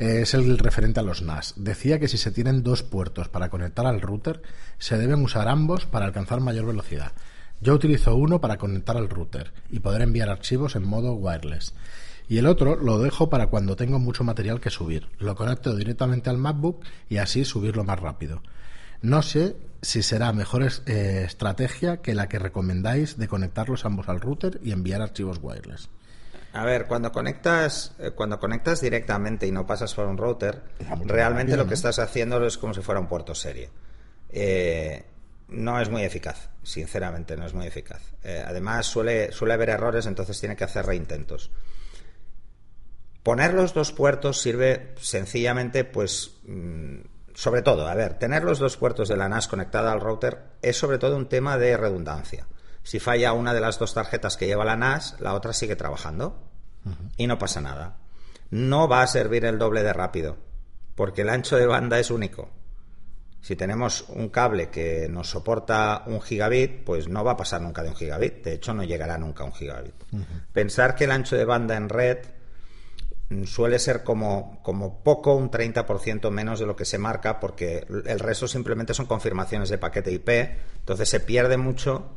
es 0.00 0.32
el 0.32 0.56
referente 0.56 1.00
a 1.00 1.02
los 1.02 1.20
NAS. 1.20 1.52
Decía 1.56 1.98
que 1.98 2.08
si 2.08 2.16
se 2.16 2.30
tienen 2.30 2.62
dos 2.62 2.82
puertos 2.82 3.28
para 3.28 3.50
conectar 3.50 3.86
al 3.86 4.00
router, 4.00 4.40
se 4.78 4.96
deben 4.96 5.22
usar 5.22 5.46
ambos 5.46 5.84
para 5.84 6.06
alcanzar 6.06 6.40
mayor 6.40 6.64
velocidad. 6.64 7.12
Yo 7.60 7.74
utilizo 7.74 8.16
uno 8.16 8.40
para 8.40 8.56
conectar 8.56 8.96
al 8.96 9.10
router 9.10 9.52
y 9.68 9.80
poder 9.80 10.00
enviar 10.00 10.30
archivos 10.30 10.74
en 10.74 10.84
modo 10.84 11.12
wireless. 11.12 11.74
Y 12.28 12.38
el 12.38 12.46
otro 12.46 12.76
lo 12.76 12.98
dejo 12.98 13.28
para 13.28 13.48
cuando 13.48 13.76
tengo 13.76 13.98
mucho 13.98 14.24
material 14.24 14.60
que 14.60 14.70
subir. 14.70 15.08
Lo 15.18 15.34
conecto 15.34 15.76
directamente 15.76 16.30
al 16.30 16.38
MacBook 16.38 16.82
y 17.10 17.18
así 17.18 17.44
subirlo 17.44 17.84
más 17.84 18.00
rápido. 18.00 18.40
No 19.02 19.20
sé 19.20 19.56
si 19.82 20.02
será 20.02 20.32
mejor 20.32 20.62
eh, 20.64 21.22
estrategia 21.26 21.98
que 21.98 22.14
la 22.14 22.28
que 22.28 22.38
recomendáis 22.38 23.16
de 23.16 23.28
conectarlos 23.28 23.84
ambos 23.84 24.08
al 24.08 24.20
router 24.20 24.60
y 24.62 24.72
enviar 24.72 25.02
archivos 25.02 25.38
wireless. 25.42 25.88
A 26.52 26.64
ver, 26.64 26.86
cuando 26.86 27.12
conectas, 27.12 27.94
eh, 27.98 28.10
cuando 28.10 28.40
conectas 28.40 28.80
directamente 28.80 29.46
y 29.46 29.52
no 29.52 29.66
pasas 29.66 29.94
por 29.94 30.06
un 30.06 30.18
router, 30.18 30.62
realmente 31.06 31.56
lo 31.56 31.66
que 31.66 31.74
estás 31.74 31.98
haciendo 31.98 32.44
es 32.44 32.58
como 32.58 32.74
si 32.74 32.80
fuera 32.80 33.00
un 33.00 33.06
puerto 33.06 33.34
serie. 33.34 33.70
Eh, 34.30 35.04
no 35.48 35.80
es 35.80 35.88
muy 35.88 36.02
eficaz, 36.02 36.48
sinceramente, 36.62 37.36
no 37.36 37.46
es 37.46 37.54
muy 37.54 37.66
eficaz. 37.66 38.02
Eh, 38.24 38.42
además, 38.44 38.86
suele, 38.86 39.30
suele 39.32 39.54
haber 39.54 39.70
errores, 39.70 40.06
entonces 40.06 40.38
tiene 40.40 40.56
que 40.56 40.64
hacer 40.64 40.86
reintentos. 40.86 41.50
Poner 43.22 43.54
los 43.54 43.74
dos 43.74 43.92
puertos 43.92 44.40
sirve 44.40 44.94
sencillamente, 45.00 45.84
pues, 45.84 46.36
mm, 46.46 47.00
sobre 47.40 47.62
todo, 47.62 47.88
a 47.88 47.94
ver, 47.94 48.18
tener 48.18 48.44
los 48.44 48.58
dos 48.58 48.76
puertos 48.76 49.08
de 49.08 49.16
la 49.16 49.26
NAS 49.26 49.48
conectada 49.48 49.92
al 49.92 50.02
router 50.02 50.42
es 50.60 50.76
sobre 50.76 50.98
todo 50.98 51.16
un 51.16 51.26
tema 51.26 51.56
de 51.56 51.74
redundancia. 51.74 52.46
Si 52.82 53.00
falla 53.00 53.32
una 53.32 53.54
de 53.54 53.62
las 53.62 53.78
dos 53.78 53.94
tarjetas 53.94 54.36
que 54.36 54.46
lleva 54.46 54.66
la 54.66 54.76
NAS, 54.76 55.16
la 55.20 55.32
otra 55.32 55.54
sigue 55.54 55.74
trabajando 55.74 56.38
y 57.16 57.26
no 57.26 57.38
pasa 57.38 57.62
nada. 57.62 57.96
No 58.50 58.88
va 58.88 59.00
a 59.00 59.06
servir 59.06 59.46
el 59.46 59.58
doble 59.58 59.82
de 59.82 59.94
rápido, 59.94 60.36
porque 60.94 61.22
el 61.22 61.30
ancho 61.30 61.56
de 61.56 61.64
banda 61.64 61.98
es 61.98 62.10
único. 62.10 62.50
Si 63.40 63.56
tenemos 63.56 64.04
un 64.10 64.28
cable 64.28 64.68
que 64.68 65.08
nos 65.08 65.30
soporta 65.30 66.02
un 66.08 66.20
gigabit, 66.20 66.84
pues 66.84 67.08
no 67.08 67.24
va 67.24 67.30
a 67.30 67.36
pasar 67.38 67.62
nunca 67.62 67.82
de 67.82 67.88
un 67.88 67.96
gigabit. 67.96 68.44
De 68.44 68.52
hecho, 68.52 68.74
no 68.74 68.84
llegará 68.84 69.16
nunca 69.16 69.44
a 69.44 69.46
un 69.46 69.54
gigabit. 69.54 69.94
Pensar 70.52 70.94
que 70.94 71.04
el 71.04 71.10
ancho 71.10 71.36
de 71.36 71.46
banda 71.46 71.74
en 71.74 71.88
red 71.88 72.18
suele 73.44 73.78
ser 73.78 74.02
como, 74.02 74.60
poco 75.04 75.34
un 75.34 75.50
30% 75.50 76.30
menos 76.30 76.58
de 76.58 76.66
lo 76.66 76.74
que 76.74 76.84
se 76.84 76.98
marca, 76.98 77.38
porque 77.38 77.86
el 78.06 78.18
resto 78.18 78.48
simplemente 78.48 78.94
son 78.94 79.06
confirmaciones 79.06 79.68
de 79.68 79.78
paquete 79.78 80.12
IP. 80.12 80.28
Entonces 80.78 81.08
se 81.08 81.20
pierde 81.20 81.56
mucho 81.56 82.16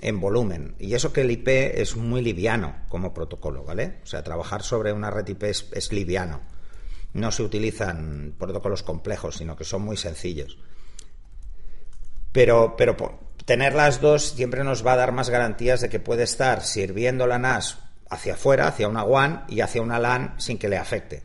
en 0.00 0.20
volumen. 0.20 0.76
Y 0.78 0.94
eso 0.94 1.12
que 1.12 1.22
el 1.22 1.30
IP 1.30 1.48
es 1.48 1.96
muy 1.96 2.22
liviano 2.22 2.76
como 2.88 3.12
protocolo, 3.12 3.64
¿vale? 3.64 3.98
O 4.04 4.06
sea, 4.06 4.22
trabajar 4.22 4.62
sobre 4.62 4.92
una 4.92 5.10
red 5.10 5.26
IP 5.26 5.42
es, 5.44 5.92
liviano. 5.92 6.40
No 7.14 7.32
se 7.32 7.42
utilizan 7.42 8.34
protocolos 8.38 8.84
complejos, 8.84 9.36
sino 9.36 9.56
que 9.56 9.64
son 9.64 9.82
muy 9.82 9.96
sencillos. 9.96 10.56
Pero, 12.30 12.76
pero 12.76 12.96
tener 13.44 13.74
las 13.74 14.00
dos 14.00 14.34
siempre 14.36 14.62
nos 14.62 14.86
va 14.86 14.92
a 14.92 14.96
dar 14.96 15.10
más 15.10 15.30
garantías 15.30 15.80
de 15.80 15.88
que 15.88 15.98
puede 15.98 16.22
estar 16.22 16.62
sirviendo 16.62 17.26
la 17.26 17.38
NAS 17.38 17.87
hacia 18.10 18.34
afuera, 18.34 18.68
hacia 18.68 18.88
una 18.88 19.04
WAN 19.04 19.44
y 19.48 19.60
hacia 19.60 19.82
una 19.82 19.98
LAN 19.98 20.34
sin 20.38 20.58
que 20.58 20.68
le 20.68 20.76
afecte. 20.76 21.22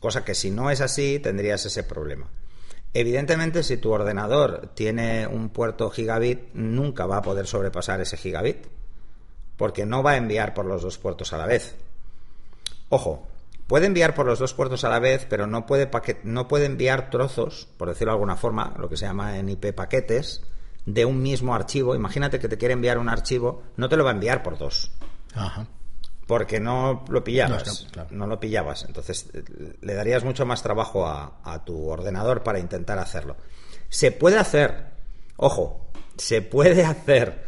Cosa 0.00 0.24
que 0.24 0.34
si 0.34 0.50
no 0.50 0.70
es 0.70 0.80
así, 0.80 1.18
tendrías 1.20 1.64
ese 1.64 1.84
problema. 1.84 2.28
Evidentemente, 2.94 3.62
si 3.62 3.78
tu 3.78 3.90
ordenador 3.90 4.72
tiene 4.74 5.26
un 5.26 5.48
puerto 5.48 5.88
gigabit, 5.90 6.52
nunca 6.52 7.06
va 7.06 7.18
a 7.18 7.22
poder 7.22 7.46
sobrepasar 7.46 8.00
ese 8.00 8.16
gigabit, 8.16 8.66
porque 9.56 9.86
no 9.86 10.02
va 10.02 10.12
a 10.12 10.16
enviar 10.16 10.52
por 10.52 10.66
los 10.66 10.82
dos 10.82 10.98
puertos 10.98 11.32
a 11.32 11.38
la 11.38 11.46
vez. 11.46 11.76
Ojo, 12.90 13.26
puede 13.66 13.86
enviar 13.86 14.14
por 14.14 14.26
los 14.26 14.38
dos 14.38 14.52
puertos 14.52 14.84
a 14.84 14.90
la 14.90 14.98
vez, 14.98 15.26
pero 15.28 15.46
no 15.46 15.64
puede, 15.64 15.88
no 16.24 16.48
puede 16.48 16.66
enviar 16.66 17.08
trozos, 17.08 17.68
por 17.78 17.88
decirlo 17.88 18.12
de 18.12 18.16
alguna 18.16 18.36
forma, 18.36 18.74
lo 18.78 18.90
que 18.90 18.98
se 18.98 19.06
llama 19.06 19.38
en 19.38 19.48
IP 19.48 19.72
paquetes, 19.72 20.42
de 20.84 21.04
un 21.04 21.22
mismo 21.22 21.54
archivo. 21.54 21.94
Imagínate 21.94 22.38
que 22.38 22.48
te 22.48 22.58
quiere 22.58 22.74
enviar 22.74 22.98
un 22.98 23.08
archivo, 23.08 23.62
no 23.76 23.88
te 23.88 23.96
lo 23.96 24.04
va 24.04 24.10
a 24.10 24.14
enviar 24.14 24.42
por 24.42 24.58
dos. 24.58 24.92
Ajá 25.34 25.66
porque 26.32 26.60
no 26.60 27.04
lo 27.08 27.22
pillabas. 27.22 27.86
No, 28.10 28.26
lo 28.26 28.40
pillabas. 28.40 28.84
Entonces 28.86 29.28
le 29.82 29.94
darías 29.94 30.24
mucho 30.24 30.46
más 30.46 30.62
trabajo 30.62 31.06
a, 31.06 31.62
tu 31.64 31.88
ordenador 31.88 32.42
para 32.42 32.58
intentar 32.58 32.98
hacerlo. 32.98 33.36
Se 33.90 34.12
puede 34.12 34.38
hacer, 34.38 34.92
ojo, 35.36 35.88
se 36.16 36.40
puede 36.40 36.84
hacer, 36.86 37.44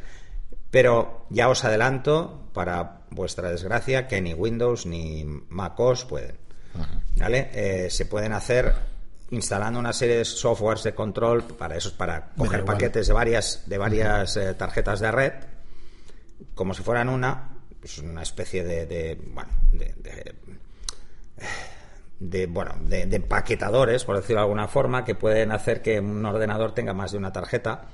pero 0.70 1.25
ya 1.31 1.49
os 1.49 1.64
adelanto, 1.64 2.51
para 2.53 3.01
vuestra 3.11 3.49
desgracia, 3.49 4.07
que 4.07 4.20
ni 4.20 4.35
Windows 4.35 4.87
ni 4.87 5.25
MacOS 5.25 6.05
pueden. 6.05 6.37
¿Vale? 7.16 7.51
Eh, 7.55 7.90
se 7.90 8.05
pueden 8.05 8.33
hacer 8.33 8.75
instalando 9.31 9.79
una 9.79 9.92
serie 9.92 10.18
de 10.18 10.25
softwares 10.27 10.83
de 10.83 10.94
control 10.94 11.44
para 11.44 11.77
eso, 11.77 11.97
para 11.97 12.33
coger 12.37 12.64
paquetes 12.64 13.07
de 13.07 13.14
varias, 13.14 13.62
de 13.64 13.79
varias 13.79 14.37
eh, 14.37 14.53
tarjetas 14.55 15.01
de 15.01 15.11
red, 15.11 15.33
como 16.55 16.75
si 16.75 16.83
fueran 16.83 17.09
una, 17.09 17.54
es 17.85 17.99
una 17.99 18.23
especie 18.23 18.64
de, 18.64 18.87
de 18.87 19.18
bueno, 19.33 19.51
de, 19.73 19.94
de, 22.18 22.47
bueno, 22.47 22.75
de, 22.81 23.03
empaquetadores, 23.03 24.05
por 24.05 24.16
decirlo 24.16 24.40
de 24.40 24.44
alguna 24.44 24.68
forma, 24.68 25.05
que 25.05 25.14
pueden 25.14 25.53
hacer 25.53 25.83
que 25.83 26.01
un 26.01 26.25
ordenador 26.25 26.73
tenga 26.73 26.94
más 26.94 27.12
de 27.12 27.18
una 27.18 27.33
tarjeta 27.33 27.87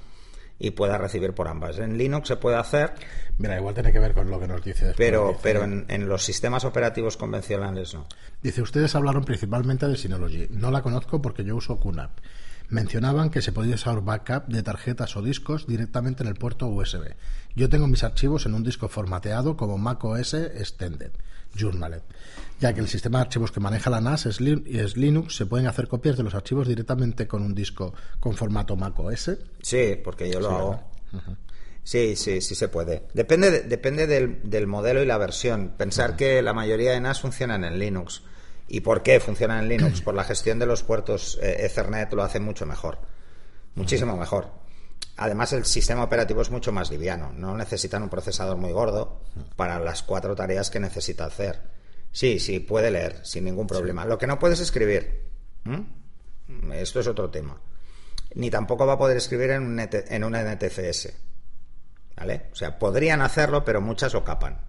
y 0.58 0.72
pueda 0.72 0.98
recibir 0.98 1.32
por 1.32 1.48
ambas. 1.48 1.78
En 1.78 1.96
Linux 1.96 2.28
se 2.28 2.36
puede 2.36 2.56
hacer. 2.56 2.92
Mira, 3.38 3.56
igual 3.56 3.74
tiene 3.74 3.92
que 3.92 3.98
ver 3.98 4.12
con 4.12 4.30
lo 4.30 4.38
que 4.38 4.46
nos 4.46 4.62
dice 4.62 4.92
Pero, 4.96 5.38
pero 5.42 5.64
en, 5.64 5.86
en, 5.88 6.06
los 6.06 6.22
sistemas 6.22 6.64
operativos 6.64 7.16
convencionales 7.16 7.94
no. 7.94 8.06
Dice, 8.42 8.60
ustedes 8.60 8.94
hablaron 8.94 9.24
principalmente 9.24 9.88
de 9.88 9.96
Synology. 9.96 10.48
No 10.50 10.70
la 10.70 10.82
conozco 10.82 11.22
porque 11.22 11.44
yo 11.44 11.56
uso 11.56 11.80
QNAP 11.80 12.10
mencionaban 12.70 13.30
que 13.30 13.42
se 13.42 13.52
podía 13.52 13.74
usar 13.74 14.00
backup 14.00 14.46
de 14.46 14.62
tarjetas 14.62 15.16
o 15.16 15.22
discos 15.22 15.66
directamente 15.66 16.22
en 16.22 16.28
el 16.28 16.36
puerto 16.36 16.66
USB. 16.68 17.14
Yo 17.54 17.68
tengo 17.68 17.86
mis 17.86 18.04
archivos 18.04 18.46
en 18.46 18.54
un 18.54 18.62
disco 18.62 18.88
formateado 18.88 19.56
como 19.56 19.76
macOS 19.76 20.34
Extended, 20.34 21.10
Journalet. 21.58 22.04
Ya 22.60 22.72
que 22.72 22.80
el 22.80 22.88
sistema 22.88 23.18
de 23.18 23.22
archivos 23.22 23.50
que 23.52 23.60
maneja 23.60 23.90
la 23.90 24.00
NAS 24.00 24.26
es, 24.26 24.40
Linux, 24.40 25.36
¿se 25.36 25.46
pueden 25.46 25.66
hacer 25.66 25.88
copias 25.88 26.16
de 26.16 26.22
los 26.22 26.34
archivos 26.34 26.68
directamente 26.68 27.26
con 27.26 27.42
un 27.42 27.54
disco 27.54 27.94
con 28.20 28.34
formato 28.34 28.76
macOS? 28.76 29.30
Sí, 29.62 29.98
porque 30.02 30.30
yo 30.30 30.40
lo 30.40 30.50
hago. 30.50 30.80
Sí, 31.82 32.14
sí, 32.14 32.40
sí 32.40 32.54
se 32.54 32.68
puede. 32.68 33.04
Depende, 33.14 33.62
depende 33.62 34.06
del, 34.06 34.48
del, 34.48 34.66
modelo 34.66 35.02
y 35.02 35.06
la 35.06 35.18
versión. 35.18 35.72
Pensar 35.76 36.14
que 36.14 36.42
la 36.42 36.52
mayoría 36.52 36.92
de 36.92 37.00
NAS 37.00 37.20
funcionan 37.20 37.64
en 37.64 37.78
Linux. 37.78 38.22
¿Y 38.72 38.80
por 38.80 39.02
qué 39.02 39.18
funciona 39.18 39.58
en 39.58 39.68
Linux? 39.68 40.00
Por 40.00 40.14
la 40.14 40.22
gestión 40.22 40.60
de 40.60 40.66
los 40.66 40.84
puertos 40.84 41.38
eh, 41.42 41.66
Ethernet 41.66 42.12
lo 42.12 42.22
hace 42.22 42.38
mucho 42.38 42.66
mejor, 42.66 42.98
muchísimo 43.74 44.16
mejor. 44.16 44.48
Además, 45.16 45.52
el 45.52 45.64
sistema 45.64 46.04
operativo 46.04 46.40
es 46.40 46.50
mucho 46.50 46.70
más 46.70 46.88
liviano. 46.90 47.32
No 47.32 47.56
necesitan 47.56 48.04
un 48.04 48.08
procesador 48.08 48.56
muy 48.56 48.70
gordo 48.70 49.22
para 49.56 49.80
las 49.80 50.04
cuatro 50.04 50.36
tareas 50.36 50.70
que 50.70 50.78
necesita 50.78 51.26
hacer. 51.26 51.60
Sí, 52.12 52.38
sí, 52.38 52.60
puede 52.60 52.92
leer 52.92 53.20
sin 53.24 53.44
ningún 53.44 53.66
problema. 53.66 54.04
Lo 54.04 54.16
que 54.16 54.28
no 54.28 54.38
puedes 54.38 54.60
escribir. 54.60 55.28
Esto 56.72 57.00
es 57.00 57.06
otro 57.08 57.28
tema. 57.28 57.60
Ni 58.36 58.50
tampoco 58.50 58.86
va 58.86 58.94
a 58.94 58.98
poder 58.98 59.16
escribir 59.16 59.50
en 59.50 59.62
un, 59.64 59.80
en 59.80 60.24
un 60.24 60.32
NTFS. 60.32 61.12
¿Vale? 62.16 62.46
O 62.52 62.54
sea, 62.54 62.78
podrían 62.78 63.20
hacerlo, 63.20 63.64
pero 63.64 63.80
muchas 63.80 64.14
lo 64.14 64.22
capan. 64.24 64.60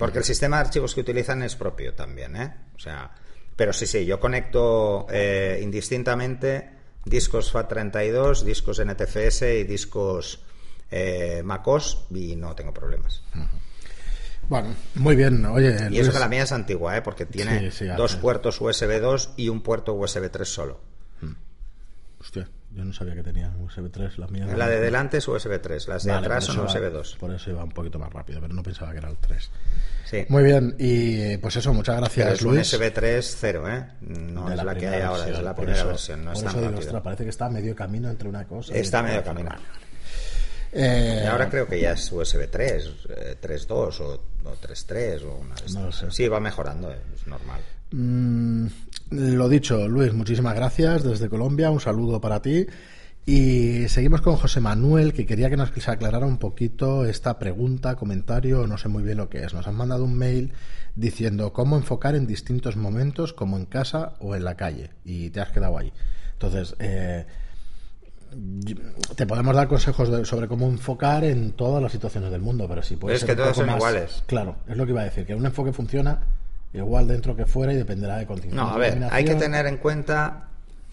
Porque 0.00 0.18
el 0.18 0.24
sistema 0.24 0.56
de 0.56 0.62
archivos 0.62 0.94
que 0.94 1.02
utilizan 1.02 1.42
es 1.42 1.56
propio 1.56 1.92
también, 1.92 2.34
¿eh? 2.34 2.54
O 2.74 2.78
sea, 2.78 3.10
pero 3.54 3.74
sí, 3.74 3.86
sí, 3.86 4.06
yo 4.06 4.18
conecto 4.18 5.06
eh, 5.10 5.60
indistintamente 5.62 6.70
discos 7.04 7.52
FAT32, 7.52 8.40
discos 8.40 8.82
NTFS 8.82 9.42
y 9.42 9.64
discos 9.64 10.42
eh, 10.90 11.42
MacOS 11.44 12.06
y 12.12 12.34
no 12.34 12.54
tengo 12.54 12.72
problemas. 12.72 13.22
Bueno, 14.48 14.74
muy 14.94 15.16
bien. 15.16 15.44
Oye, 15.44 15.76
y 15.90 15.98
eso 15.98 16.10
que 16.10 16.18
la 16.18 16.28
mía 16.28 16.44
es 16.44 16.52
antigua, 16.52 16.96
¿eh? 16.96 17.02
porque 17.02 17.26
tiene 17.26 17.70
dos 17.94 18.16
puertos 18.16 18.58
USB 18.58 19.02
2 19.02 19.34
y 19.36 19.50
un 19.50 19.60
puerto 19.60 19.92
USB 19.92 20.30
3 20.30 20.48
solo. 20.48 20.80
Hostia. 22.18 22.48
Yo 22.72 22.84
no 22.84 22.92
sabía 22.92 23.14
que 23.14 23.22
tenía 23.22 23.52
USB 23.58 23.90
3. 23.90 24.18
La, 24.18 24.28
mía 24.28 24.46
la 24.46 24.68
de 24.68 24.80
delante 24.80 25.18
es 25.18 25.26
USB 25.26 25.60
3, 25.60 25.88
las 25.88 26.04
de 26.04 26.12
atrás 26.12 26.44
son 26.44 26.60
USB 26.60 26.90
2. 26.92 27.16
Por 27.18 27.32
eso 27.32 27.50
iba 27.50 27.64
un 27.64 27.72
poquito 27.72 27.98
más 27.98 28.12
rápido, 28.12 28.40
pero 28.40 28.54
no 28.54 28.62
pensaba 28.62 28.92
que 28.92 28.98
era 28.98 29.10
el 29.10 29.16
3. 29.16 29.50
Sí. 30.04 30.24
Muy 30.28 30.44
bien, 30.44 30.76
y 30.78 31.36
pues 31.38 31.56
eso, 31.56 31.74
muchas 31.74 31.96
gracias, 31.96 32.34
es 32.34 32.42
Luis. 32.42 32.72
USB 32.72 32.92
3 32.92 33.36
0, 33.40 33.68
¿eh? 33.68 33.86
No 34.00 34.50
es 34.52 34.62
la, 34.62 34.74
que 34.74 34.88
hay 34.88 35.02
ahora, 35.02 35.28
es 35.28 35.40
la 35.40 35.54
primera 35.54 35.84
versión, 35.84 36.24
no 36.24 36.32
es 36.32 36.42
tan 36.42 37.02
parece 37.02 37.24
que 37.24 37.30
está 37.30 37.46
a 37.46 37.50
medio 37.50 37.74
camino 37.74 38.08
entre 38.08 38.28
una 38.28 38.44
cosa 38.46 38.74
Está 38.74 39.00
a 39.00 39.02
medio 39.02 39.24
camino. 39.24 39.50
Eh, 40.72 41.26
ahora 41.28 41.48
creo 41.50 41.66
que 41.66 41.80
ya 41.80 41.92
es 41.92 42.12
USB 42.12 42.48
3, 42.48 42.90
3.2 43.42 44.00
o, 44.00 44.12
o 44.48 44.56
3.3 44.56 45.24
o 45.24 45.34
una 45.34 45.54
de 45.56 45.72
no 45.72 46.10
Sí, 46.12 46.28
va 46.28 46.38
mejorando, 46.38 46.92
es 46.92 47.26
normal. 47.26 47.60
Mm, 47.92 48.66
lo 49.10 49.48
dicho, 49.48 49.88
Luis, 49.88 50.12
muchísimas 50.12 50.54
gracias 50.54 51.02
desde 51.02 51.28
Colombia, 51.28 51.70
un 51.70 51.80
saludo 51.80 52.20
para 52.20 52.40
ti. 52.42 52.66
Y 53.26 53.86
seguimos 53.88 54.22
con 54.22 54.36
José 54.36 54.60
Manuel, 54.60 55.12
que 55.12 55.26
quería 55.26 55.50
que 55.50 55.56
nos 55.56 55.70
aclarara 55.88 56.26
un 56.26 56.38
poquito 56.38 57.04
esta 57.04 57.38
pregunta, 57.38 57.94
comentario, 57.94 58.66
no 58.66 58.78
sé 58.78 58.88
muy 58.88 59.02
bien 59.02 59.18
lo 59.18 59.28
que 59.28 59.44
es. 59.44 59.52
Nos 59.52 59.66
han 59.66 59.74
mandado 59.74 60.04
un 60.04 60.16
mail 60.16 60.52
diciendo 60.96 61.52
cómo 61.52 61.76
enfocar 61.76 62.14
en 62.14 62.26
distintos 62.26 62.76
momentos, 62.76 63.32
como 63.32 63.56
en 63.56 63.66
casa 63.66 64.14
o 64.20 64.34
en 64.34 64.44
la 64.44 64.56
calle, 64.56 64.90
y 65.04 65.30
te 65.30 65.40
has 65.40 65.50
quedado 65.50 65.78
ahí. 65.78 65.92
Entonces, 66.32 66.74
eh, 66.78 67.26
te 69.16 69.26
podemos 69.26 69.54
dar 69.54 69.68
consejos 69.68 70.26
sobre 70.26 70.48
cómo 70.48 70.66
enfocar 70.66 71.24
en 71.24 71.52
todas 71.52 71.82
las 71.82 71.92
situaciones 71.92 72.30
del 72.30 72.40
mundo, 72.40 72.66
pero 72.68 72.82
si 72.82 72.96
puedes. 72.96 73.20
Es 73.20 73.26
que 73.26 73.36
todas 73.36 73.56
son 73.56 73.68
iguales. 73.68 74.22
Claro, 74.26 74.56
es 74.66 74.76
lo 74.76 74.86
que 74.86 74.92
iba 74.92 75.02
a 75.02 75.04
decir, 75.04 75.26
que 75.26 75.34
un 75.34 75.44
enfoque 75.44 75.72
funciona 75.72 76.20
igual 76.72 77.08
dentro 77.08 77.36
que 77.36 77.46
fuera 77.46 77.72
y 77.72 77.76
dependerá 77.76 78.16
de 78.16 78.26
continuidad. 78.26 78.62
No, 78.62 78.70
a 78.70 78.78
ver, 78.78 79.08
hay 79.10 79.24
que 79.24 79.34
tener 79.34 79.66
en 79.66 79.78
cuenta. 79.78 80.48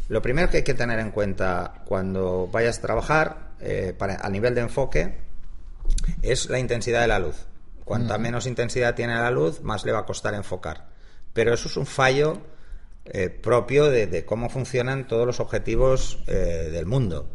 Lo 0.10 0.22
primero 0.22 0.50
que 0.50 0.58
hay 0.58 0.64
que 0.64 0.74
tener 0.74 1.00
en 1.00 1.12
cuenta 1.12 1.82
cuando 1.86 2.48
vayas 2.52 2.80
a 2.80 2.82
trabajar 2.82 3.38
eh, 3.60 3.94
para, 3.98 4.16
a 4.16 4.30
nivel 4.30 4.56
de 4.56 4.62
enfoque 4.62 5.18
es 6.22 6.50
la 6.50 6.60
intensidad 6.60 7.02
de 7.02 7.08
la 7.08 7.20
luz. 7.20 7.46
Cuanta 7.84 8.18
menos 8.18 8.48
intensidad 8.48 8.96
tiene 8.96 9.16
la 9.16 9.32
luz, 9.32 9.62
más 9.62 9.86
le 9.86 9.94
va 9.94 10.00
a 10.00 10.06
costar 10.06 10.34
enfocar. 10.34 10.88
Pero 11.34 11.54
eso 11.54 11.70
es 11.70 11.78
un 11.78 11.86
fallo 11.86 12.42
eh, 13.06 13.30
propio 13.30 13.86
de, 13.86 14.26
cómo 14.26 14.50
funcionan 14.50 15.08
todos 15.08 15.26
los 15.26 15.40
objetivos 15.40 16.20
eh, 16.28 16.70
del 16.72 16.86
mundo. 16.86 17.30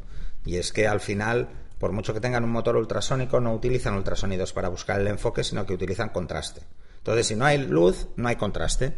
Y 0.44 0.56
es 0.56 0.72
que 0.72 0.86
al 0.86 1.00
final, 1.00 1.48
por 1.78 1.92
mucho 1.92 2.12
que 2.12 2.20
tengan 2.20 2.44
un 2.44 2.50
motor 2.50 2.76
ultrasónico, 2.76 3.40
no 3.40 3.54
utilizan 3.54 3.94
ultrasonidos 3.94 4.52
para 4.52 4.68
buscar 4.68 5.00
el 5.00 5.06
enfoque, 5.06 5.42
sino 5.42 5.64
que 5.64 5.72
utilizan 5.72 6.10
contraste. 6.10 6.62
Entonces, 7.02 7.26
si 7.26 7.34
no 7.34 7.44
hay 7.44 7.58
luz, 7.58 8.06
no 8.14 8.28
hay 8.28 8.36
contraste. 8.36 8.94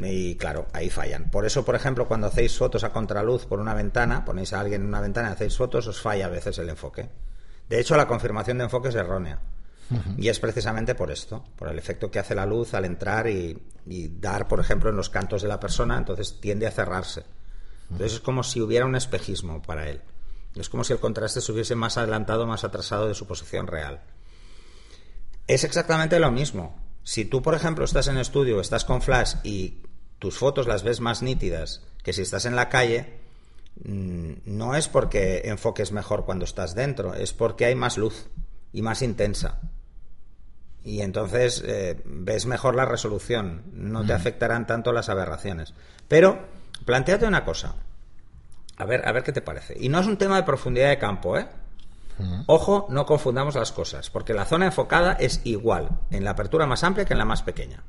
Y 0.00 0.34
claro, 0.34 0.66
ahí 0.72 0.90
fallan. 0.90 1.30
Por 1.30 1.46
eso, 1.46 1.64
por 1.64 1.76
ejemplo, 1.76 2.08
cuando 2.08 2.26
hacéis 2.26 2.58
fotos 2.58 2.82
a 2.82 2.92
contraluz 2.92 3.46
por 3.46 3.60
una 3.60 3.74
ventana, 3.74 4.24
ponéis 4.24 4.52
a 4.52 4.60
alguien 4.60 4.82
en 4.82 4.88
una 4.88 5.00
ventana 5.00 5.28
y 5.28 5.32
hacéis 5.32 5.56
fotos, 5.56 5.86
os 5.86 6.00
falla 6.00 6.26
a 6.26 6.30
veces 6.30 6.58
el 6.58 6.68
enfoque. 6.68 7.08
De 7.68 7.78
hecho, 7.78 7.96
la 7.96 8.08
confirmación 8.08 8.58
de 8.58 8.64
enfoque 8.64 8.88
es 8.88 8.96
errónea. 8.96 9.38
Y 10.16 10.28
es 10.28 10.40
precisamente 10.40 10.96
por 10.96 11.12
esto, 11.12 11.44
por 11.56 11.68
el 11.68 11.78
efecto 11.78 12.10
que 12.10 12.18
hace 12.18 12.34
la 12.34 12.46
luz 12.46 12.74
al 12.74 12.86
entrar 12.86 13.28
y, 13.28 13.62
dar, 14.18 14.48
por 14.48 14.58
ejemplo, 14.58 14.90
en 14.90 14.96
los 14.96 15.10
cantos 15.10 15.42
de 15.42 15.48
la 15.48 15.60
persona, 15.60 15.96
entonces 15.96 16.40
tiende 16.40 16.66
a 16.66 16.72
cerrarse. 16.72 17.24
Entonces 17.90 18.14
es 18.14 18.20
como 18.20 18.42
si 18.42 18.60
hubiera 18.60 18.86
un 18.86 18.96
espejismo 18.96 19.62
para 19.62 19.88
él. 19.88 20.00
Es 20.56 20.68
como 20.68 20.82
si 20.84 20.92
el 20.92 21.00
contraste 21.00 21.40
estuviese 21.40 21.74
más 21.74 21.98
adelantado, 21.98 22.46
más 22.46 22.64
atrasado 22.64 23.06
de 23.06 23.14
su 23.14 23.26
posición 23.26 23.66
real. 23.66 24.00
Es 25.46 25.64
exactamente 25.64 26.18
lo 26.18 26.30
mismo. 26.30 26.80
Si 27.02 27.24
tú, 27.24 27.42
por 27.42 27.54
ejemplo, 27.54 27.84
estás 27.84 28.08
en 28.08 28.18
estudio, 28.18 28.60
estás 28.60 28.84
con 28.84 29.02
flash 29.02 29.34
y 29.42 29.82
tus 30.18 30.38
fotos 30.38 30.66
las 30.66 30.82
ves 30.82 31.00
más 31.00 31.22
nítidas 31.22 31.82
que 32.02 32.12
si 32.12 32.22
estás 32.22 32.46
en 32.46 32.56
la 32.56 32.68
calle, 32.68 33.20
mm, 33.84 34.32
no 34.46 34.74
es 34.74 34.88
porque 34.88 35.42
enfoques 35.44 35.92
mejor 35.92 36.24
cuando 36.24 36.44
estás 36.44 36.74
dentro, 36.74 37.14
es 37.14 37.32
porque 37.32 37.66
hay 37.66 37.74
más 37.74 37.98
luz 37.98 38.28
y 38.72 38.82
más 38.82 39.02
intensa 39.02 39.60
y 40.84 41.00
entonces 41.00 41.64
eh, 41.66 42.00
ves 42.04 42.44
mejor 42.44 42.74
la 42.74 42.84
resolución, 42.84 43.62
no 43.72 44.04
te 44.04 44.12
afectarán 44.12 44.66
tanto 44.66 44.92
las 44.92 45.08
aberraciones. 45.08 45.72
Pero 46.08 46.46
planteate 46.84 47.26
una 47.26 47.42
cosa, 47.42 47.74
a 48.76 48.84
ver, 48.84 49.08
a 49.08 49.12
ver 49.12 49.22
qué 49.22 49.32
te 49.32 49.40
parece. 49.40 49.74
Y 49.80 49.88
no 49.88 49.98
es 49.98 50.06
un 50.06 50.18
tema 50.18 50.36
de 50.36 50.42
profundidad 50.42 50.90
de 50.90 50.98
campo, 50.98 51.38
¿eh? 51.38 51.48
Ojo, 52.46 52.86
no 52.90 53.06
confundamos 53.06 53.54
las 53.54 53.72
cosas, 53.72 54.10
porque 54.10 54.34
la 54.34 54.44
zona 54.44 54.66
enfocada 54.66 55.12
es 55.14 55.40
igual 55.44 55.88
en 56.10 56.24
la 56.24 56.30
apertura 56.30 56.66
más 56.66 56.84
amplia 56.84 57.04
que 57.04 57.14
en 57.14 57.18
la 57.18 57.24
más 57.24 57.42
pequeña. 57.42 57.82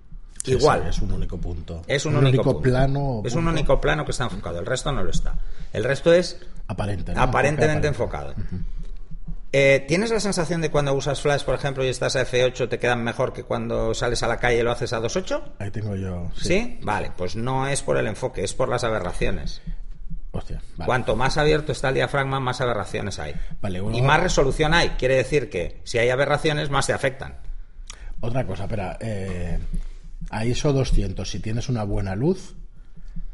igual. 0.46 0.88
es 0.88 1.00
un 1.00 1.12
único 1.12 1.38
punto. 1.38 1.82
Es 1.88 2.06
un, 2.06 2.16
único, 2.16 2.62
plano. 2.62 3.22
Es 3.24 3.36
un 3.36 3.48
único 3.48 3.80
plano 3.80 4.06
que 4.06 4.12
está 4.12 4.26
enfocado, 4.26 4.60
el 4.60 4.66
resto 4.66 4.92
no 4.92 5.04
lo 5.04 5.12
está. 5.12 5.36
El 5.74 5.84
resto 5.84 6.14
es 6.14 6.40
aparentemente 6.68 7.88
enfocado. 7.88 8.34
Eh, 9.58 9.86
¿Tienes 9.88 10.12
la 10.12 10.20
sensación 10.20 10.60
de 10.60 10.70
cuando 10.70 10.94
usas 10.94 11.22
Flash, 11.22 11.44
por 11.44 11.56
ejemplo, 11.56 11.86
y 11.86 11.88
estás 11.88 12.18
a 12.18 12.26
F8, 12.26 12.68
te 12.68 12.78
quedan 12.78 13.06
mejor 13.06 13.32
que 13.32 13.44
cuando 13.44 13.94
sales 13.94 14.22
a 14.22 14.28
la 14.28 14.38
calle 14.38 14.60
y 14.60 14.64
lo 14.64 14.72
haces 14.72 14.92
a 14.92 15.00
2.8? 15.00 15.42
Ahí 15.60 15.72
tengo 15.72 15.96
yo. 15.96 16.30
Sí. 16.36 16.78
Vale, 16.82 17.12
pues 17.16 17.38
no 17.38 17.66
es 17.66 17.82
por 17.82 17.96
el 17.96 18.08
enfoque, 18.08 18.44
es 18.44 18.54
por 18.54 18.68
las 18.68 18.84
aberraciones. 18.84 19.62
Hostia, 20.38 20.62
Cuanto 20.86 21.16
más 21.16 21.38
abierto 21.38 21.72
está 21.72 21.90
el 21.90 21.96
diafragma, 21.96 22.40
más 22.40 22.60
aberraciones 22.62 23.20
hay. 23.20 23.34
Y 23.94 24.02
más 24.02 24.22
resolución 24.22 24.74
hay. 24.74 24.90
Quiere 24.90 25.16
decir 25.16 25.50
que 25.50 25.80
si 25.84 25.98
hay 25.98 26.10
aberraciones, 26.10 26.70
más 26.70 26.88
te 26.88 26.94
afectan. 26.94 27.36
Otra 28.20 28.46
cosa, 28.46 28.64
espera. 28.64 28.98
Eh, 29.00 29.60
a 30.30 30.46
ISO 30.46 30.74
200, 30.74 31.30
si 31.30 31.40
tienes 31.40 31.70
una 31.70 31.84
buena 31.84 32.16
luz, 32.16 32.56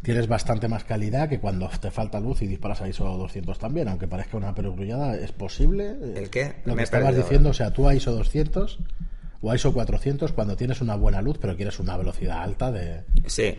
tienes 0.02 0.28
bastante 0.28 0.68
más 0.68 0.84
calidad 0.84 1.30
que 1.30 1.40
cuando 1.40 1.70
te 1.70 1.92
falta 1.92 2.20
luz 2.20 2.42
y 2.42 2.48
disparas 2.48 2.82
a 2.82 2.90
ISO 2.90 3.06
200 3.06 3.58
también, 3.58 3.88
aunque 3.88 4.08
parezca 4.08 4.38
una 4.38 4.54
perogrullada, 4.54 5.16
¿es 5.16 5.32
posible? 5.32 5.96
¿El 6.16 6.30
qué? 6.30 6.56
Lo 6.66 6.76
que 6.76 6.84
estabas 6.84 7.16
diciendo, 7.16 7.50
o 7.50 7.54
sea, 7.54 7.72
tú 7.72 7.88
a 7.88 7.96
ISO 7.96 8.12
200 8.14 8.80
o 9.42 9.52
a 9.52 9.56
ISO 9.56 9.74
400 9.74 10.34
cuando 10.34 10.56
tienes 10.56 10.82
una 10.82 10.96
buena 10.96 11.22
luz 11.22 11.38
pero 11.40 11.56
quieres 11.56 11.80
una 11.80 11.98
velocidad 11.98 12.42
alta 12.42 12.72
de, 12.72 13.04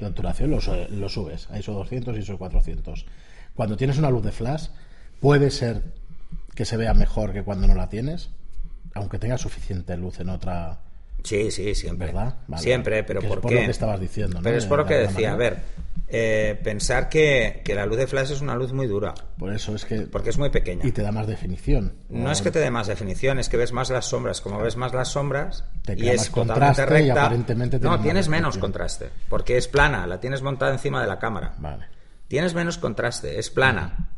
obturación, 0.04 0.50
lo, 0.50 0.58
lo, 0.90 1.08
subes 1.08 1.48
a 1.50 1.58
ISO 1.58 1.72
200 1.72 2.16
y 2.16 2.20
ISO 2.20 2.38
400. 2.38 3.06
Cuando 3.54 3.76
tienes 3.76 3.98
una 3.98 4.10
luz 4.10 4.24
de 4.24 4.32
flash, 4.32 4.68
puede 5.20 5.50
ser 5.50 5.82
que 6.54 6.64
se 6.64 6.76
vea 6.76 6.94
mejor 6.94 7.32
que 7.32 7.42
cuando 7.42 7.66
no 7.66 7.74
la 7.74 7.88
tienes, 7.88 8.30
aunque 8.94 9.18
tenga 9.18 9.38
suficiente 9.38 9.96
luz 9.96 10.20
en 10.20 10.28
otra... 10.28 10.80
Sí, 11.22 11.50
sí, 11.50 11.74
siempre. 11.74 12.08
¿Verdad? 12.08 12.34
Siempre, 12.56 13.04
pero 13.04 13.20
¿por, 13.20 13.40
qué? 13.40 13.54
lo 13.54 13.60
que 13.60 13.70
estabas 13.70 14.00
diciendo. 14.00 14.40
Pero 14.42 14.58
es 14.58 14.66
por 14.66 14.78
lo 14.80 14.86
que 14.86 14.94
decía, 14.94 15.32
a 15.32 15.36
ver, 15.36 15.60
eh, 16.08 16.60
pensar 16.62 17.08
que, 17.08 17.62
la 17.74 17.86
luz 17.86 17.96
de 17.96 18.06
flash 18.06 18.32
es 18.32 18.40
una 18.40 18.54
luz 18.54 18.72
muy 18.72 18.86
dura. 18.86 19.14
Por 19.38 19.54
eso 19.54 19.74
es 19.74 19.86
que. 19.86 20.02
Porque 20.02 20.30
es 20.30 20.38
muy 20.38 20.50
pequeña. 20.50 20.84
Y 20.84 20.92
te 20.92 21.02
da 21.02 21.10
más 21.10 21.26
definición. 21.26 21.94
No 22.10 22.30
es 22.32 22.42
que 22.42 22.50
te 22.50 22.58
dé 22.58 22.70
más 22.70 22.86
definición, 22.88 23.38
es 23.38 23.48
que 23.48 23.56
ves 23.56 23.72
más 23.72 23.88
las 23.88 24.06
sombras. 24.06 24.42
Como 24.42 24.58
ves 24.58 24.76
más 24.76 24.92
las 24.92 25.08
sombras 25.08 25.64
y 25.96 26.08
es 26.08 26.30
totalmente 26.30 26.84
recta. 26.84 27.30
no, 27.80 28.00
tienes 28.00 28.28
menos 28.28 28.58
contraste. 28.58 29.10
Porque 29.28 29.56
es 29.56 29.68
plana, 29.68 30.06
la 30.06 30.20
tienes 30.20 30.42
montada 30.42 30.72
encima 30.72 31.00
de 31.00 31.06
la 31.06 31.18
cámara. 31.18 31.54
Vale. 31.58 31.86
Tienes 32.28 32.54
menos 32.54 32.78
contraste, 32.78 33.38
es 33.38 33.50
plana. 33.50 34.10